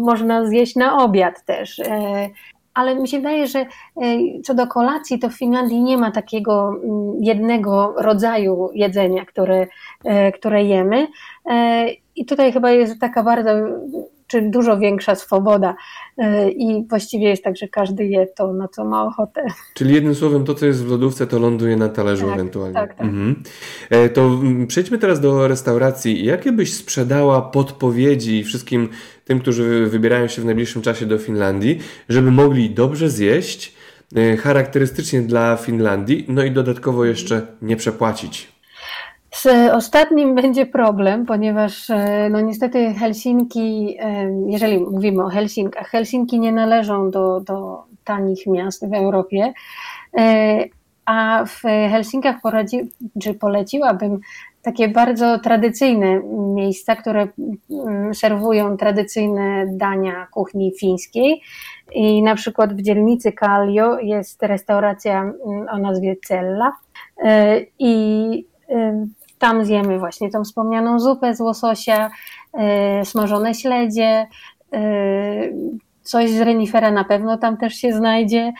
[0.01, 1.81] można zjeść na obiad też
[2.77, 3.65] ale mi się wydaje, że e,
[4.43, 9.67] co do kolacji, to w Finlandii nie ma takiego mm, jednego rodzaju jedzenia, które,
[10.05, 11.07] e, które jemy.
[11.45, 13.49] E, I tutaj chyba jest taka bardzo
[14.27, 15.75] czy dużo większa swoboda
[16.55, 19.45] i właściwie jest tak, że każdy je to, na co ma ochotę.
[19.73, 22.73] Czyli jednym słowem, to co jest w lodówce, to ląduje na talerzu tak, ewentualnie.
[22.73, 23.07] Tak, tak.
[23.07, 23.43] Mhm.
[24.13, 26.25] To mm, przejdźmy teraz do restauracji.
[26.25, 28.89] Jakie byś sprzedała podpowiedzi wszystkim
[29.25, 33.75] tym, którzy wybierają się w najbliższym czasie do Finlandii, żeby mogli dobrze zjeść,
[34.15, 38.56] e, charakterystycznie dla Finlandii, no i dodatkowo jeszcze nie przepłacić.
[39.37, 46.39] Z ostatnim będzie problem, ponieważ e, no niestety Helsinki, e, jeżeli mówimy o Helsinkach, Helsinki
[46.39, 49.53] nie należą do, do tanich miast w Europie,
[51.05, 52.79] a w Helsinkach poradzi,
[53.23, 54.19] czy poleciłabym
[54.61, 56.21] takie bardzo tradycyjne
[56.55, 57.27] miejsca, które
[57.69, 61.41] mm, serwują tradycyjne dania kuchni fińskiej.
[61.91, 65.35] I na przykład w dzielnicy Kallio jest restauracja mm,
[65.69, 66.73] o nazwie Cella.
[67.23, 69.07] E, I e,
[69.39, 72.09] tam zjemy właśnie tą wspomnianą zupę z łososia,
[72.53, 74.27] e, smażone śledzie,
[76.01, 78.53] coś z renifera na pewno tam też się znajdzie.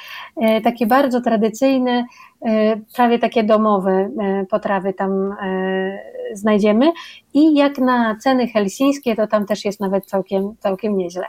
[0.63, 2.05] Takie bardzo tradycyjne,
[2.45, 5.99] E, prawie takie domowe e, potrawy tam e,
[6.33, 6.91] znajdziemy
[7.33, 11.25] i jak na ceny helsińskie, to tam też jest nawet całkiem, całkiem nieźle.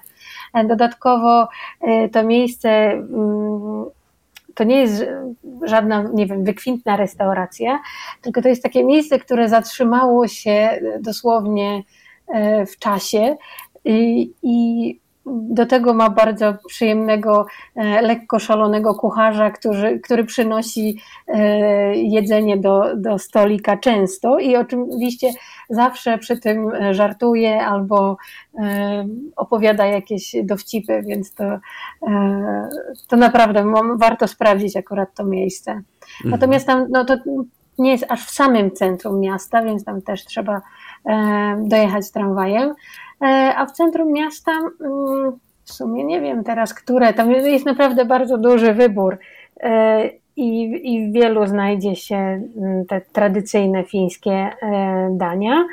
[0.69, 1.49] Dodatkowo
[2.13, 3.85] to miejsce mm,
[4.59, 5.05] to nie jest
[5.62, 7.81] żadna, nie wiem, wykwintna restauracja,
[8.23, 11.83] tylko to jest takie miejsce, które zatrzymało się dosłownie
[12.66, 13.37] w czasie
[13.85, 21.38] i, i do tego ma bardzo przyjemnego, e, lekko szalonego kucharza, który, który przynosi e,
[21.97, 25.31] jedzenie do, do stolika często i oczywiście
[25.71, 28.17] zawsze przy tym żartuje albo
[28.59, 31.45] e, opowiada jakieś dowcipy, więc to,
[33.09, 35.71] to naprawdę warto sprawdzić akurat to miejsce.
[35.71, 35.85] Mhm.
[36.25, 37.17] Natomiast tam no to
[37.79, 40.61] nie jest aż w samym centrum miasta, więc tam też trzeba
[41.59, 42.75] dojechać tramwajem.
[43.22, 43.26] E,
[43.57, 48.38] a w centrum miasta mm, w sumie nie wiem teraz, które, tam jest naprawdę bardzo
[48.38, 49.18] duży wybór
[49.61, 55.64] e, i, i w wielu znajdzie się mm, te tradycyjne fińskie e, dania.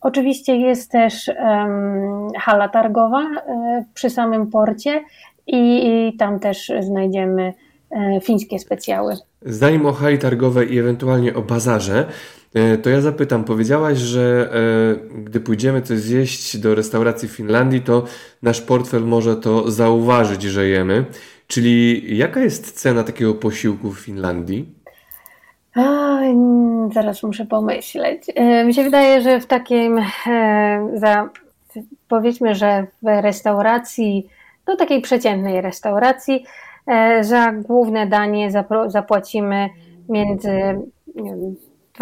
[0.00, 1.30] Oczywiście jest też
[2.38, 3.30] hala targowa
[3.94, 5.04] przy samym porcie
[5.46, 7.54] i, tam też znajdziemy
[8.22, 9.14] fińskie specjały.
[9.42, 12.06] Zanim o hali targowej i ewentualnie o bazarze,
[12.82, 18.04] to ja zapytam, powiedziałaś, że e, gdy pójdziemy coś zjeść do restauracji w Finlandii, to
[18.42, 21.04] nasz portfel może to zauważyć, że jemy.
[21.46, 24.74] Czyli jaka jest cena takiego posiłku w Finlandii?
[25.74, 26.20] A,
[26.94, 28.22] zaraz muszę pomyśleć.
[28.34, 30.00] E, mi się wydaje, że w takim,
[30.94, 31.28] za,
[32.08, 34.26] powiedzmy, że w restauracji,
[34.66, 36.44] do takiej przeciętnej restauracji,
[37.20, 38.50] za główne danie
[38.86, 39.68] zapłacimy
[40.08, 40.50] między
[41.14, 41.56] nie wiem,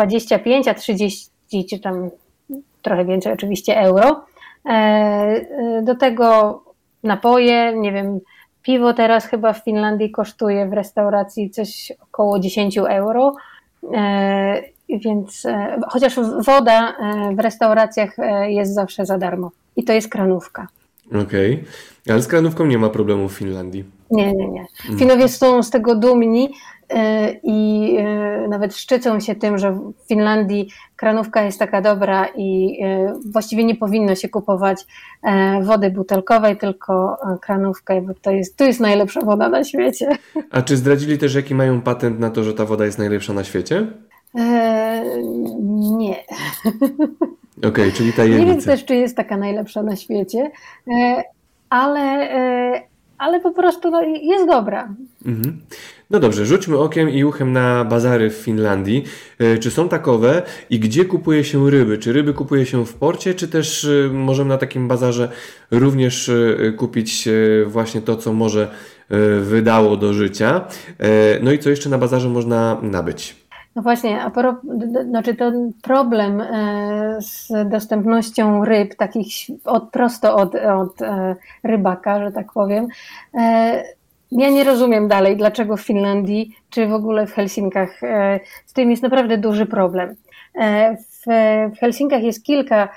[0.06, 1.30] 25, a 30
[1.70, 2.10] czy tam
[2.82, 4.24] trochę więcej oczywiście euro.
[4.66, 6.60] E, e, do tego
[7.02, 8.20] napoje, nie wiem,
[8.62, 13.34] piwo teraz chyba w Finlandii kosztuje w restauracji coś około 10 euro.
[13.94, 15.46] E, więc
[15.88, 16.96] chociaż woda
[17.36, 18.16] w restauracjach
[18.48, 20.66] jest zawsze za darmo i to jest kranówka.
[21.08, 22.12] Okej, okay.
[22.12, 23.84] ale z kranówką nie ma problemu w Finlandii.
[24.10, 24.66] Nie, nie, nie.
[24.98, 26.50] Finowie są z tego dumni,
[27.42, 33.14] i e, nawet szczycą się tym, że w Finlandii kranówka jest taka dobra i e,
[33.32, 34.86] właściwie nie powinno się kupować
[35.62, 40.08] wody butelkowej, tylko kranówkę, bo to jest, to jest najlepsza woda na świecie.
[40.50, 43.44] A czy zdradzili też, jaki mają patent na to, że ta woda jest najlepsza na
[43.44, 43.86] świecie?
[44.34, 45.24] Eee,
[45.70, 46.16] nie.
[47.58, 48.44] Okej, okay, czyli tajemnica.
[48.44, 50.50] Nie wiem też, czy jest taka najlepsza na świecie,
[51.70, 52.28] ale,
[53.18, 54.94] ale po prostu no, jest dobra.
[55.26, 55.60] Mhm.
[56.10, 59.04] No dobrze, rzućmy okiem i uchem na bazary w Finlandii.
[59.38, 61.98] E, czy są takowe i gdzie kupuje się ryby?
[61.98, 65.28] Czy ryby kupuje się w porcie, czy też e, możemy na takim bazarze
[65.70, 67.28] również e, kupić
[67.66, 68.70] właśnie to, co może
[69.40, 70.64] wydało do życia?
[71.42, 73.36] No i co jeszcze na bazarze można nabyć?
[73.76, 74.56] No właśnie, a pro,
[75.08, 76.42] znaczy ten problem
[77.20, 79.26] z dostępnością ryb, takich
[79.64, 80.98] od, prosto od, od
[81.64, 82.86] rybaka, że tak powiem,
[84.30, 88.00] ja nie rozumiem dalej, dlaczego w Finlandii czy w ogóle w Helsinkach
[88.66, 90.14] z tym jest naprawdę duży problem.
[90.98, 91.30] W,
[91.76, 92.88] w Helsinkach jest kilka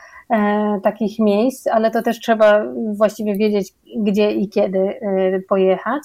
[0.84, 2.63] takich miejsc, ale to też trzeba
[2.96, 5.00] właściwie wiedzieć, gdzie i kiedy
[5.50, 6.04] pojechać.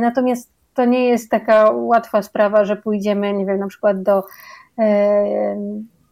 [0.00, 4.22] Natomiast to nie jest taka łatwa sprawa, że pójdziemy, nie wiem, na przykład do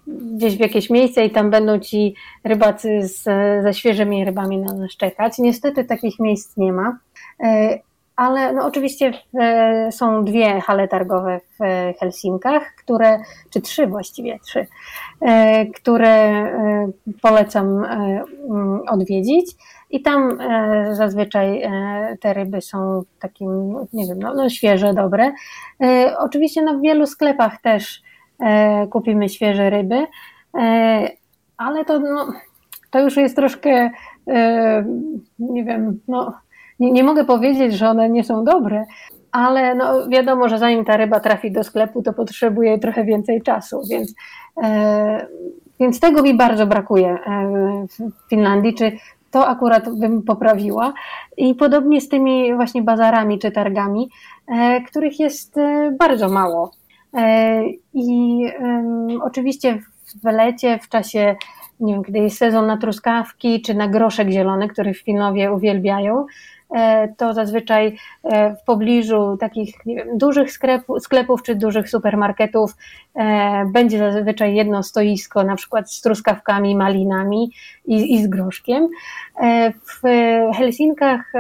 [0.07, 3.23] gdzieś w jakieś miejsce i tam będą ci rybacy z,
[3.65, 5.39] ze świeżymi rybami na nas czekać.
[5.39, 6.99] Niestety takich miejsc nie ma,
[7.45, 7.79] e,
[8.17, 11.59] ale no oczywiście e, są dwie hale targowe w
[12.01, 13.19] Helsinkach, które,
[13.51, 14.67] czy trzy właściwie, trzy,
[15.21, 16.45] e, które
[17.23, 17.87] polecam
[18.89, 19.51] odwiedzić.
[19.91, 20.39] I tam
[20.93, 21.63] zazwyczaj
[22.21, 25.33] te ryby są takim, nie wiem, no, no świeże, dobre.
[26.19, 28.03] Oczywiście no, w wielu sklepach też
[28.41, 30.07] E, kupimy świeże ryby,
[30.59, 31.09] e,
[31.57, 32.33] ale to, no,
[32.91, 33.91] to już jest troszkę,
[34.29, 34.85] e,
[35.39, 36.35] nie wiem, no,
[36.81, 38.85] nie, nie mogę powiedzieć, że one nie są dobre,
[39.33, 43.81] ale no, wiadomo, że zanim ta ryba trafi do sklepu, to potrzebuje trochę więcej czasu,
[43.91, 44.15] więc,
[45.81, 47.19] więc tego mi bardzo brakuje
[47.89, 48.93] w Finlandii, czy
[49.31, 50.93] to akurat bym poprawiła.
[51.37, 54.11] I podobnie z tymi właśnie bazarami czy targami,
[54.87, 55.57] których jest
[55.99, 56.71] bardzo mało.
[57.15, 57.63] E,
[57.95, 58.41] I
[59.23, 59.79] oczywiście
[60.23, 61.37] w lecie, w czasie,
[61.81, 66.21] nie wiem, kiedy jest sezon na truskawki czy na groszek zielony, który w Finowie uwielbiają,
[66.21, 66.27] e,
[67.17, 72.77] to zazwyczaj e, w pobliżu takich wiem, dużych sklepów, sklepów czy dużych supermarketów
[73.73, 77.51] będzie zazwyczaj jedno stoisko, na przykład z truskawkami, malinami
[77.87, 78.89] i, i z groszkiem.
[79.73, 80.03] W
[80.57, 81.33] Helsinkach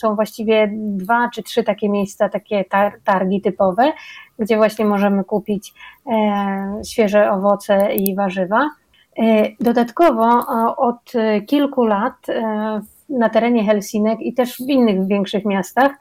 [0.00, 2.64] są właściwie dwa czy trzy takie miejsca, takie
[3.04, 3.92] targi typowe,
[4.38, 5.74] gdzie właśnie możemy kupić
[6.06, 8.70] e, świeże owoce i warzywa.
[9.18, 10.46] E, dodatkowo
[10.76, 11.12] od
[11.46, 15.92] kilku lat e, na terenie Helsinek i też w innych większych miastach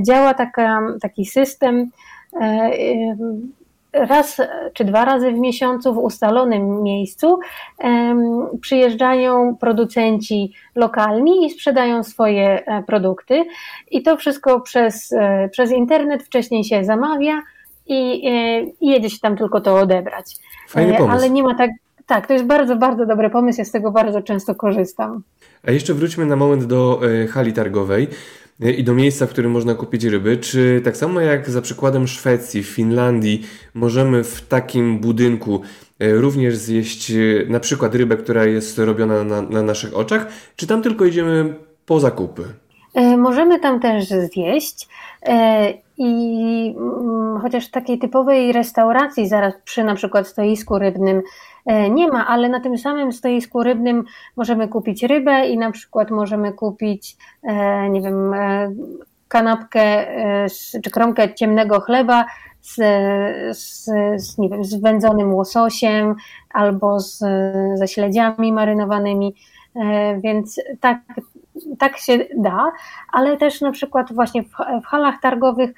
[0.00, 1.90] działa taka, taki system
[3.92, 4.40] raz
[4.74, 7.38] czy dwa razy w miesiącu w ustalonym miejscu
[8.60, 13.44] przyjeżdżają producenci lokalni i sprzedają swoje e, produkty.
[13.90, 17.42] I to wszystko przez, e, przez internet wcześniej się zamawia
[17.86, 20.36] i, e, i jedzie się tam tylko to odebrać.
[21.10, 21.70] Ale nie ma tak.
[22.06, 25.22] Tak, to jest bardzo, bardzo dobry pomysł, ja z tego bardzo często korzystam.
[25.66, 28.08] A jeszcze wróćmy na moment do hali targowej
[28.60, 30.36] i do miejsca, w którym można kupić ryby.
[30.36, 33.42] Czy tak samo jak za przykładem Szwecji, Finlandii,
[33.74, 35.60] możemy w takim budynku
[35.98, 37.14] e, również zjeść e,
[37.48, 41.54] na przykład rybę, która jest robiona na, na naszych oczach, czy tam tylko idziemy
[41.86, 42.42] po zakupy?
[42.94, 44.88] E, możemy tam też zjeść
[45.98, 46.12] i
[47.42, 51.22] chociaż takiej typowej restauracji zaraz przy na przykład stoisku rybnym
[51.66, 54.04] E, nie ma, ale na tym samym stoisku rybnym
[54.36, 58.72] możemy kupić rybę i na przykład możemy kupić, e, nie wiem, e,
[59.28, 60.06] kanapkę
[60.84, 62.24] czy kromkę ciemnego chleba
[62.60, 62.74] z,
[63.58, 63.84] z,
[64.16, 66.14] z, nie wiem, z wędzonym łososiem
[66.50, 67.18] albo z,
[67.74, 69.34] ze śledziami marynowanymi,
[70.22, 71.00] więc tak,
[71.78, 72.72] tak się da,
[73.12, 74.50] ale też na przykład właśnie w,
[74.82, 75.70] w halach targowych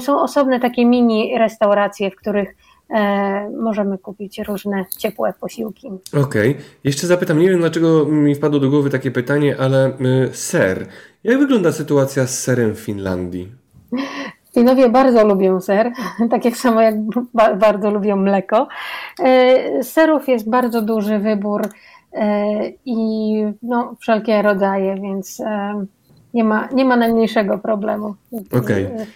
[0.00, 2.54] są osobne takie mini restauracje, w których
[2.92, 5.88] E, możemy kupić różne ciepłe posiłki.
[6.08, 6.50] Okej.
[6.50, 6.54] Okay.
[6.84, 10.86] Jeszcze zapytam, nie wiem dlaczego mi wpadło do głowy takie pytanie, ale y, ser.
[11.24, 13.52] Jak wygląda sytuacja z serem w Finlandii?
[14.54, 15.92] Finowie bardzo lubią ser,
[16.30, 16.94] tak jak samo jak
[17.58, 18.68] bardzo lubią mleko.
[19.20, 21.68] E, serów jest bardzo duży wybór e,
[22.84, 25.42] i no, wszelkie rodzaje, więc
[26.34, 28.14] nie ma, nie ma najmniejszego problemu.
[28.50, 28.86] Okej.
[28.86, 29.06] Okay.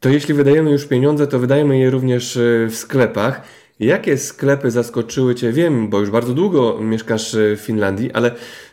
[0.00, 3.42] To jeśli wydajemy już pieniądze, to wydajemy je również e, w sklepach.
[3.80, 5.52] Jakie sklepy zaskoczyły Cię?
[5.52, 8.30] Wiem, bo już bardzo długo mieszkasz e, w Finlandii, ale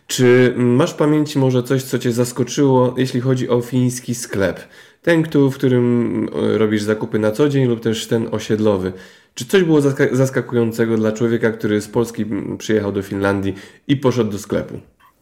[0.08, 4.60] czy masz w pamięci może coś, co Cię zaskoczyło, jeśli chodzi o fiński sklep?
[5.02, 8.94] Ten, w którym e, robisz zakupy na co dzień lub też ten osiedlowy.
[9.38, 12.26] Czy coś było zaskakującego dla człowieka, który z Polski
[12.58, 13.56] przyjechał do Finlandii
[13.88, 14.74] i poszedł do sklepu?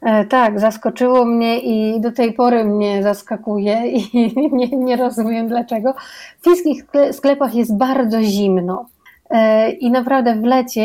[0.01, 4.09] E, tak, zaskoczyło mnie i do tej pory mnie zaskakuje i
[4.57, 5.93] nie, nie rozumiem dlaczego.
[6.41, 8.85] W fińskich sklepach jest bardzo zimno.
[9.29, 10.81] E, I naprawdę w lecie,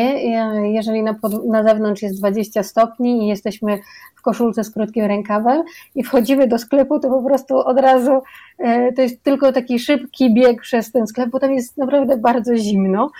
[0.62, 3.78] jeżeli na, pod, na zewnątrz jest 20 stopni i jesteśmy
[4.20, 5.62] w koszulce z krótkim rękawem
[5.94, 8.22] i wchodzimy do sklepu, to po prostu od razu
[8.58, 12.56] e, to jest tylko taki szybki bieg przez ten sklep, bo tam jest naprawdę bardzo
[12.56, 13.10] zimno.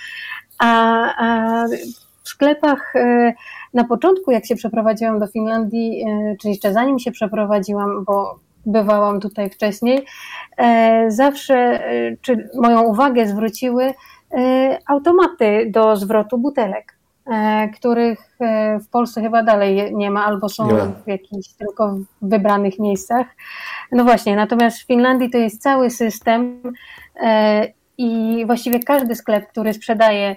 [0.58, 0.68] A,
[1.18, 1.66] a
[2.24, 2.94] w sklepach
[3.74, 9.20] na początku, jak się przeprowadziłam do Finlandii, e, czy jeszcze zanim się przeprowadziłam, bo bywałam
[9.20, 10.06] tutaj wcześniej,
[10.56, 13.94] e, zawsze, e, czy moją uwagę zwróciły
[14.86, 16.99] automaty do zwrotu butelek.
[17.76, 18.36] Których
[18.84, 20.68] w Polsce chyba dalej nie ma, albo są
[21.04, 23.26] w jakichś tylko wybranych miejscach.
[23.92, 26.62] No właśnie, natomiast w Finlandii to jest cały system
[27.98, 30.36] i właściwie każdy sklep, który sprzedaje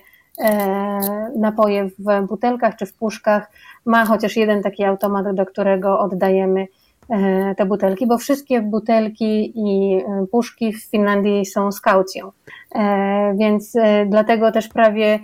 [1.36, 3.52] napoje w butelkach czy w puszkach,
[3.86, 6.68] ma chociaż jeden taki automat, do którego oddajemy
[7.10, 12.32] E, te butelki, bo wszystkie butelki i e, puszki w Finlandii są z kaucją.
[12.76, 13.74] E, więc
[14.08, 15.20] dlatego też prawie,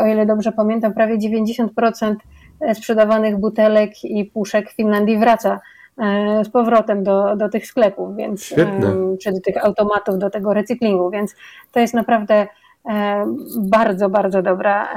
[0.00, 2.14] o ile dobrze pamiętam, prawie 90%
[2.74, 5.60] sprzedawanych butelek i puszek w Finlandii wraca
[6.44, 8.92] z powrotem do, do tych sklepów, więc Świetne.
[9.22, 11.34] czy do tych automatów, do tego recyklingu, więc
[11.72, 12.46] to jest naprawdę
[13.58, 14.88] bardzo, bardzo dobra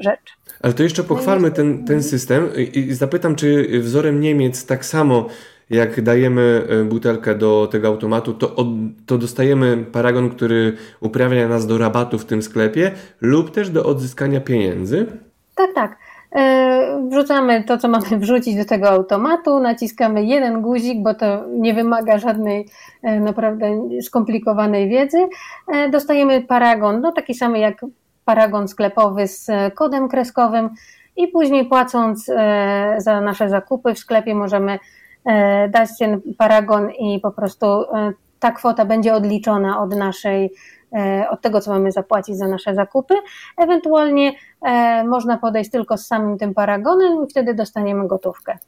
[0.00, 0.36] rzecz.
[0.62, 5.26] Ale to jeszcze pochwalmy ten, ten system i zapytam, czy wzorem Niemiec tak samo
[5.70, 8.66] jak dajemy e, butelkę do tego automatu, to, od,
[9.06, 14.40] to dostajemy paragon, który uprawnia nas do rabatu w tym sklepie lub też do odzyskania
[14.40, 15.06] pieniędzy?
[15.54, 15.96] Tak, tak.
[16.36, 21.74] E, wrzucamy to, co mamy wrzucić do tego automatu, naciskamy jeden guzik, bo to nie
[21.74, 22.68] wymaga żadnej
[23.02, 25.18] e, naprawdę skomplikowanej wiedzy.
[25.90, 27.84] Dostajemy paragon, no taki sam jak
[28.24, 30.70] paragon sklepowy z kodem kreskowym
[31.16, 34.78] i później płacąc e, za nasze zakupy w sklepie możemy e,
[35.68, 40.50] dać ten paragon i po prostu e, ta kwota będzie odliczona od naszej,
[41.30, 43.14] od tego, co mamy zapłacić za nasze zakupy.
[43.58, 44.32] Ewentualnie
[45.08, 48.58] można podejść tylko z samym tym paragonem i wtedy dostaniemy gotówkę.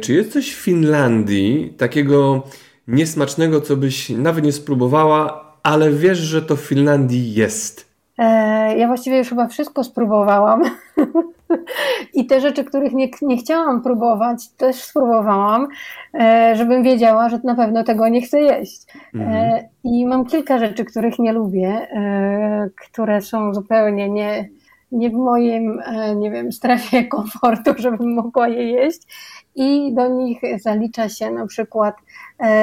[0.00, 2.42] Czy jest coś w Finlandii takiego
[2.88, 7.85] niesmacznego, co byś nawet nie spróbowała, ale wiesz, że to w Finlandii jest?
[8.18, 10.62] E, ja właściwie już chyba wszystko spróbowałam.
[12.14, 15.68] I te rzeczy, których nie, nie chciałam próbować, też spróbowałam,
[16.14, 18.82] e, żebym wiedziała, że na pewno tego nie chcę jeść.
[18.94, 19.64] E, mhm.
[19.84, 21.86] I mam kilka rzeczy, których nie lubię,
[22.90, 24.48] które są zupełnie nie,
[24.92, 25.80] nie w moim,
[26.16, 29.02] nie wiem, strefie komfortu, żebym mogła je jeść.
[29.54, 31.94] I do nich zalicza się na przykład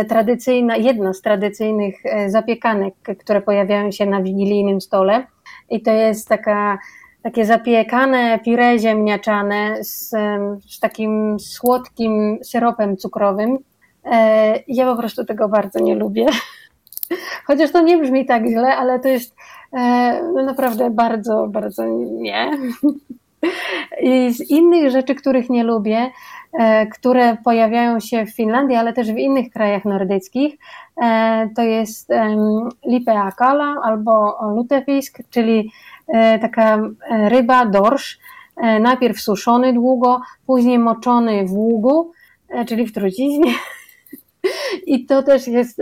[0.10, 1.96] tradycyjna, jedna z tradycyjnych
[2.28, 5.26] zapiekanek, które pojawiają się na wigilijnym stole
[5.70, 6.78] i to jest taka,
[7.24, 10.10] takie zapiekane pire ziemniaczane z,
[10.70, 13.58] z takim słodkim syropem cukrowym.
[14.06, 16.26] E, ja po prostu tego bardzo nie lubię.
[17.48, 19.36] Chociaż to nie brzmi tak źle, ale to jest
[19.74, 22.52] e, no naprawdę bardzo, bardzo nie.
[24.02, 26.12] I z innych rzeczy, których nie lubię,
[26.94, 30.58] które pojawiają się w Finlandii, ale też w innych krajach nordyckich,
[31.04, 32.10] e, to jest
[32.86, 35.72] lipeakala albo lutefisk, czyli
[36.08, 36.80] e, taka
[37.10, 38.20] ryba, dorsz,
[38.82, 42.12] najpierw suszony długo, później moczony w ługu,
[42.68, 43.54] czyli w truciźnie.
[44.88, 45.82] I to też jest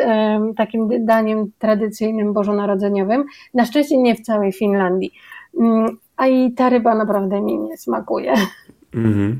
[0.58, 3.26] takim daniem tradycyjnym bożonarodzeniowym.
[3.54, 5.12] Na szczęście nie w całej Finlandii.
[5.60, 8.34] Mm, a i ta ryba naprawdę mi nie smakuje.
[8.94, 9.36] Mm-hmm.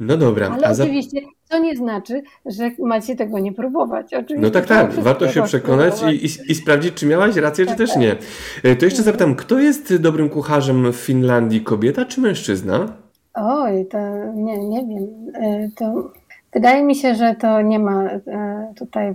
[0.00, 0.50] No dobra.
[0.64, 4.14] Ale oczywiście to nie znaczy, że macie tego nie próbować.
[4.14, 4.94] Oczywiście no tak, tak.
[4.94, 8.02] Warto się przekonać i, i, i, sprawdzić, czy miałaś rację, tak, czy też tak.
[8.02, 8.16] nie.
[8.62, 12.92] E, to jeszcze zapytam, kto jest dobrym kucharzem w Finlandii, kobieta czy mężczyzna?
[13.34, 13.98] Oj, to
[14.34, 15.06] nie, nie wiem.
[15.34, 16.10] E, to
[16.52, 19.14] wydaje mi się, że to nie ma e, tutaj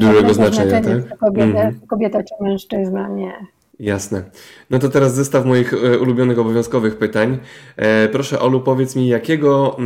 [0.00, 1.18] dużego znaczenia, tak?
[1.18, 1.86] Kobieta, mm-hmm.
[1.86, 3.32] kobieta czy mężczyzna, nie.
[3.80, 4.22] Jasne.
[4.70, 7.38] No to teraz zestaw moich e, ulubionych obowiązkowych pytań.
[7.76, 9.76] E, proszę Olu, powiedz mi, jakiego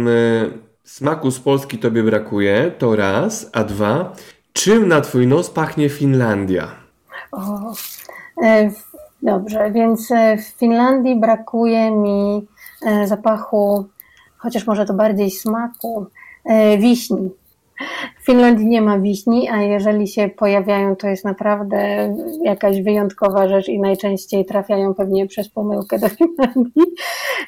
[0.85, 2.73] smaku z Polski Tobie brakuje?
[2.79, 4.13] To raz, a dwa,
[4.53, 6.69] czym na Twój nos pachnie Finlandia?
[7.33, 7.73] O,
[8.43, 8.71] e,
[9.23, 12.47] dobrze, więc w Finlandii brakuje mi
[13.05, 13.89] zapachu,
[14.37, 16.07] chociaż może to bardziej smaku,
[16.79, 17.31] wiśni.
[18.21, 22.09] W Finlandii nie ma wiśni, a jeżeli się pojawiają, to jest naprawdę
[22.43, 26.83] jakaś wyjątkowa rzecz i najczęściej trafiają pewnie przez pomyłkę do Finlandii,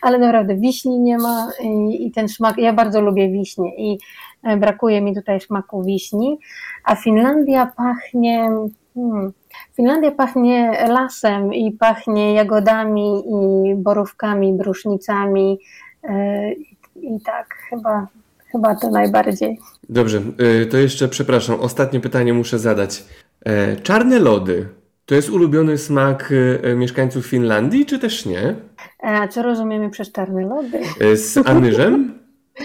[0.02, 3.98] ale naprawdę wiśni nie ma i, i ten smak, ja bardzo lubię wiśnie i
[4.42, 6.38] e, brakuje mi tutaj smaku wiśni,
[6.84, 8.50] a Finlandia pachnie,
[8.94, 9.32] hmm,
[9.76, 15.58] Finlandia pachnie lasem i pachnie jagodami i borówkami, brusznicami
[16.04, 16.52] e,
[16.96, 18.06] i tak, chyba
[18.54, 19.58] Chyba to najbardziej.
[19.88, 20.22] Dobrze,
[20.62, 23.04] y, to jeszcze przepraszam, ostatnie pytanie muszę zadać.
[23.44, 24.68] E, czarne lody
[25.06, 28.54] to jest ulubiony smak y, mieszkańców Finlandii, czy też nie?
[29.02, 30.80] A co rozumiemy przez czarne lody?
[31.00, 32.12] E, z anyżem?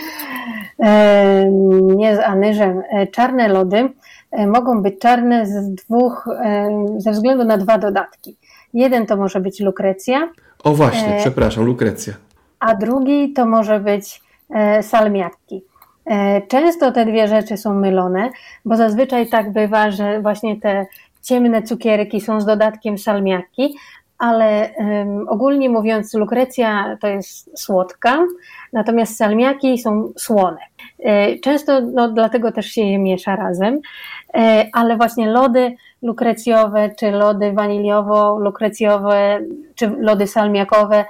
[0.84, 1.46] E,
[1.82, 2.82] nie z anyżem.
[3.12, 3.90] Czarne lody
[4.48, 6.30] mogą być czarne z dwóch,
[6.98, 8.38] ze względu na dwa dodatki.
[8.74, 10.30] Jeden to może być lukrecja.
[10.64, 12.14] O właśnie, przepraszam, lukrecja.
[12.60, 14.22] A drugi to może być
[14.82, 15.64] salmiakki.
[16.06, 18.30] E, często te dwie rzeczy są mylone,
[18.66, 20.86] bo zazwyczaj tak bywa, że właśnie te
[21.22, 23.76] ciemne cukierki są z dodatkiem salmiakki,
[24.18, 28.26] ale um, ogólnie mówiąc, lukrecja to jest słodka,
[28.74, 30.58] natomiast salmiaki są słone.
[31.00, 33.80] E, często no, dlatego też się je miesza razem,
[34.34, 39.40] e, ale właśnie lody lukrecjowe, czy lody waniliowo-lukrecjowe,
[39.76, 41.06] czy lody salmiakowe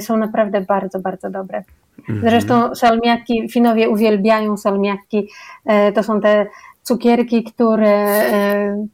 [0.00, 1.62] są naprawdę bardzo, bardzo dobre.
[1.98, 2.30] Mhm.
[2.30, 5.28] Zresztą salmiaki, Finowie uwielbiają salmiaki,
[5.94, 6.46] to są te
[6.82, 8.24] cukierki, które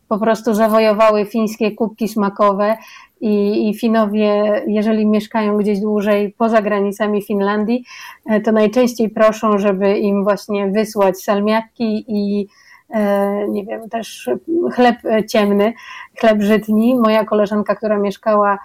[0.09, 2.76] po prostu zawojowały fińskie kubki smakowe
[3.20, 7.84] i, i Finowie, jeżeli mieszkają gdzieś dłużej poza granicami Finlandii,
[8.26, 12.49] e, to najczęściej proszą, żeby im właśnie wysłać salmiaki i
[12.90, 14.30] e, nie wiem, też
[14.72, 14.96] chleb
[15.28, 15.72] ciemny,
[16.20, 16.94] chleb żytni.
[16.94, 18.59] Moja koleżanka, która mieszkała e,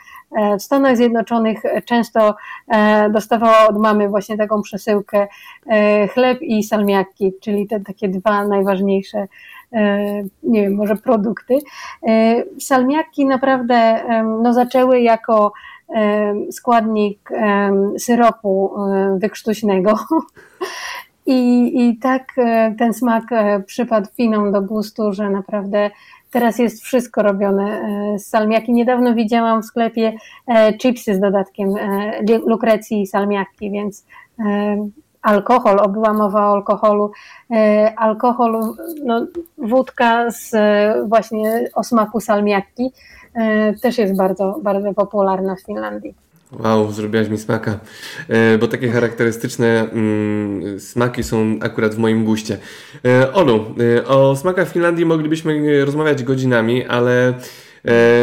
[0.59, 2.35] w Stanach Zjednoczonych, często
[3.11, 5.27] dostawała od mamy właśnie taką przesyłkę
[6.13, 9.27] chleb i salmiaki, czyli te takie dwa najważniejsze
[9.73, 11.57] E, nie wiem, może produkty.
[12.07, 14.03] E, salmiaki naprawdę
[14.43, 15.53] no, zaczęły jako
[16.51, 17.29] składnik
[17.97, 18.73] syropu
[19.17, 19.99] wykrztuśnego.
[21.25, 23.23] I, I tak e, ten smak
[23.65, 25.91] przypadł Finom do gustu, że naprawdę
[26.33, 27.81] teraz jest wszystko robione
[28.17, 28.73] z salmiaki.
[28.73, 30.13] Niedawno widziałam w sklepie
[30.81, 31.69] chipsy z dodatkiem
[32.45, 34.05] lukrecji i salmiaki, więc
[35.23, 37.11] alkohol, obyła mowa o alkoholu.
[37.51, 38.61] E, alkohol,
[39.05, 39.25] no,
[39.57, 40.51] wódka z
[41.07, 42.91] właśnie o smaku salmiakki
[43.33, 46.15] e, też jest bardzo, bardzo popularna w Finlandii.
[46.59, 47.79] Wow, zrobiłaś mi smaka,
[48.27, 52.57] e, bo takie charakterystyczne mm, smaki są akurat w moim guście.
[53.33, 53.65] Olu,
[54.07, 57.72] o smakach Finlandii moglibyśmy rozmawiać godzinami, ale E,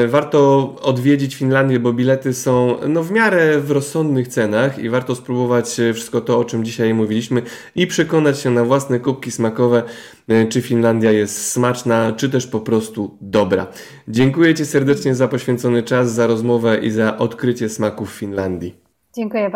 [0.09, 5.81] warto odwiedzić Finlandię, bo bilety są no, w miarę w rozsądnych cenach i warto spróbować
[5.81, 7.43] e, wszystko to, o czym dzisiaj mówiliśmy
[7.75, 9.83] i przekonać się na własne kubki smakowe,
[10.29, 13.67] e, czy Finlandia jest smaczna, czy też po prostu dobra.
[14.09, 18.75] Dziękuję Ci serdecznie za poświęcony czas, za rozmowę i za odkrycie smaków Finlandii.
[19.17, 19.49] Dziękuję bardzo.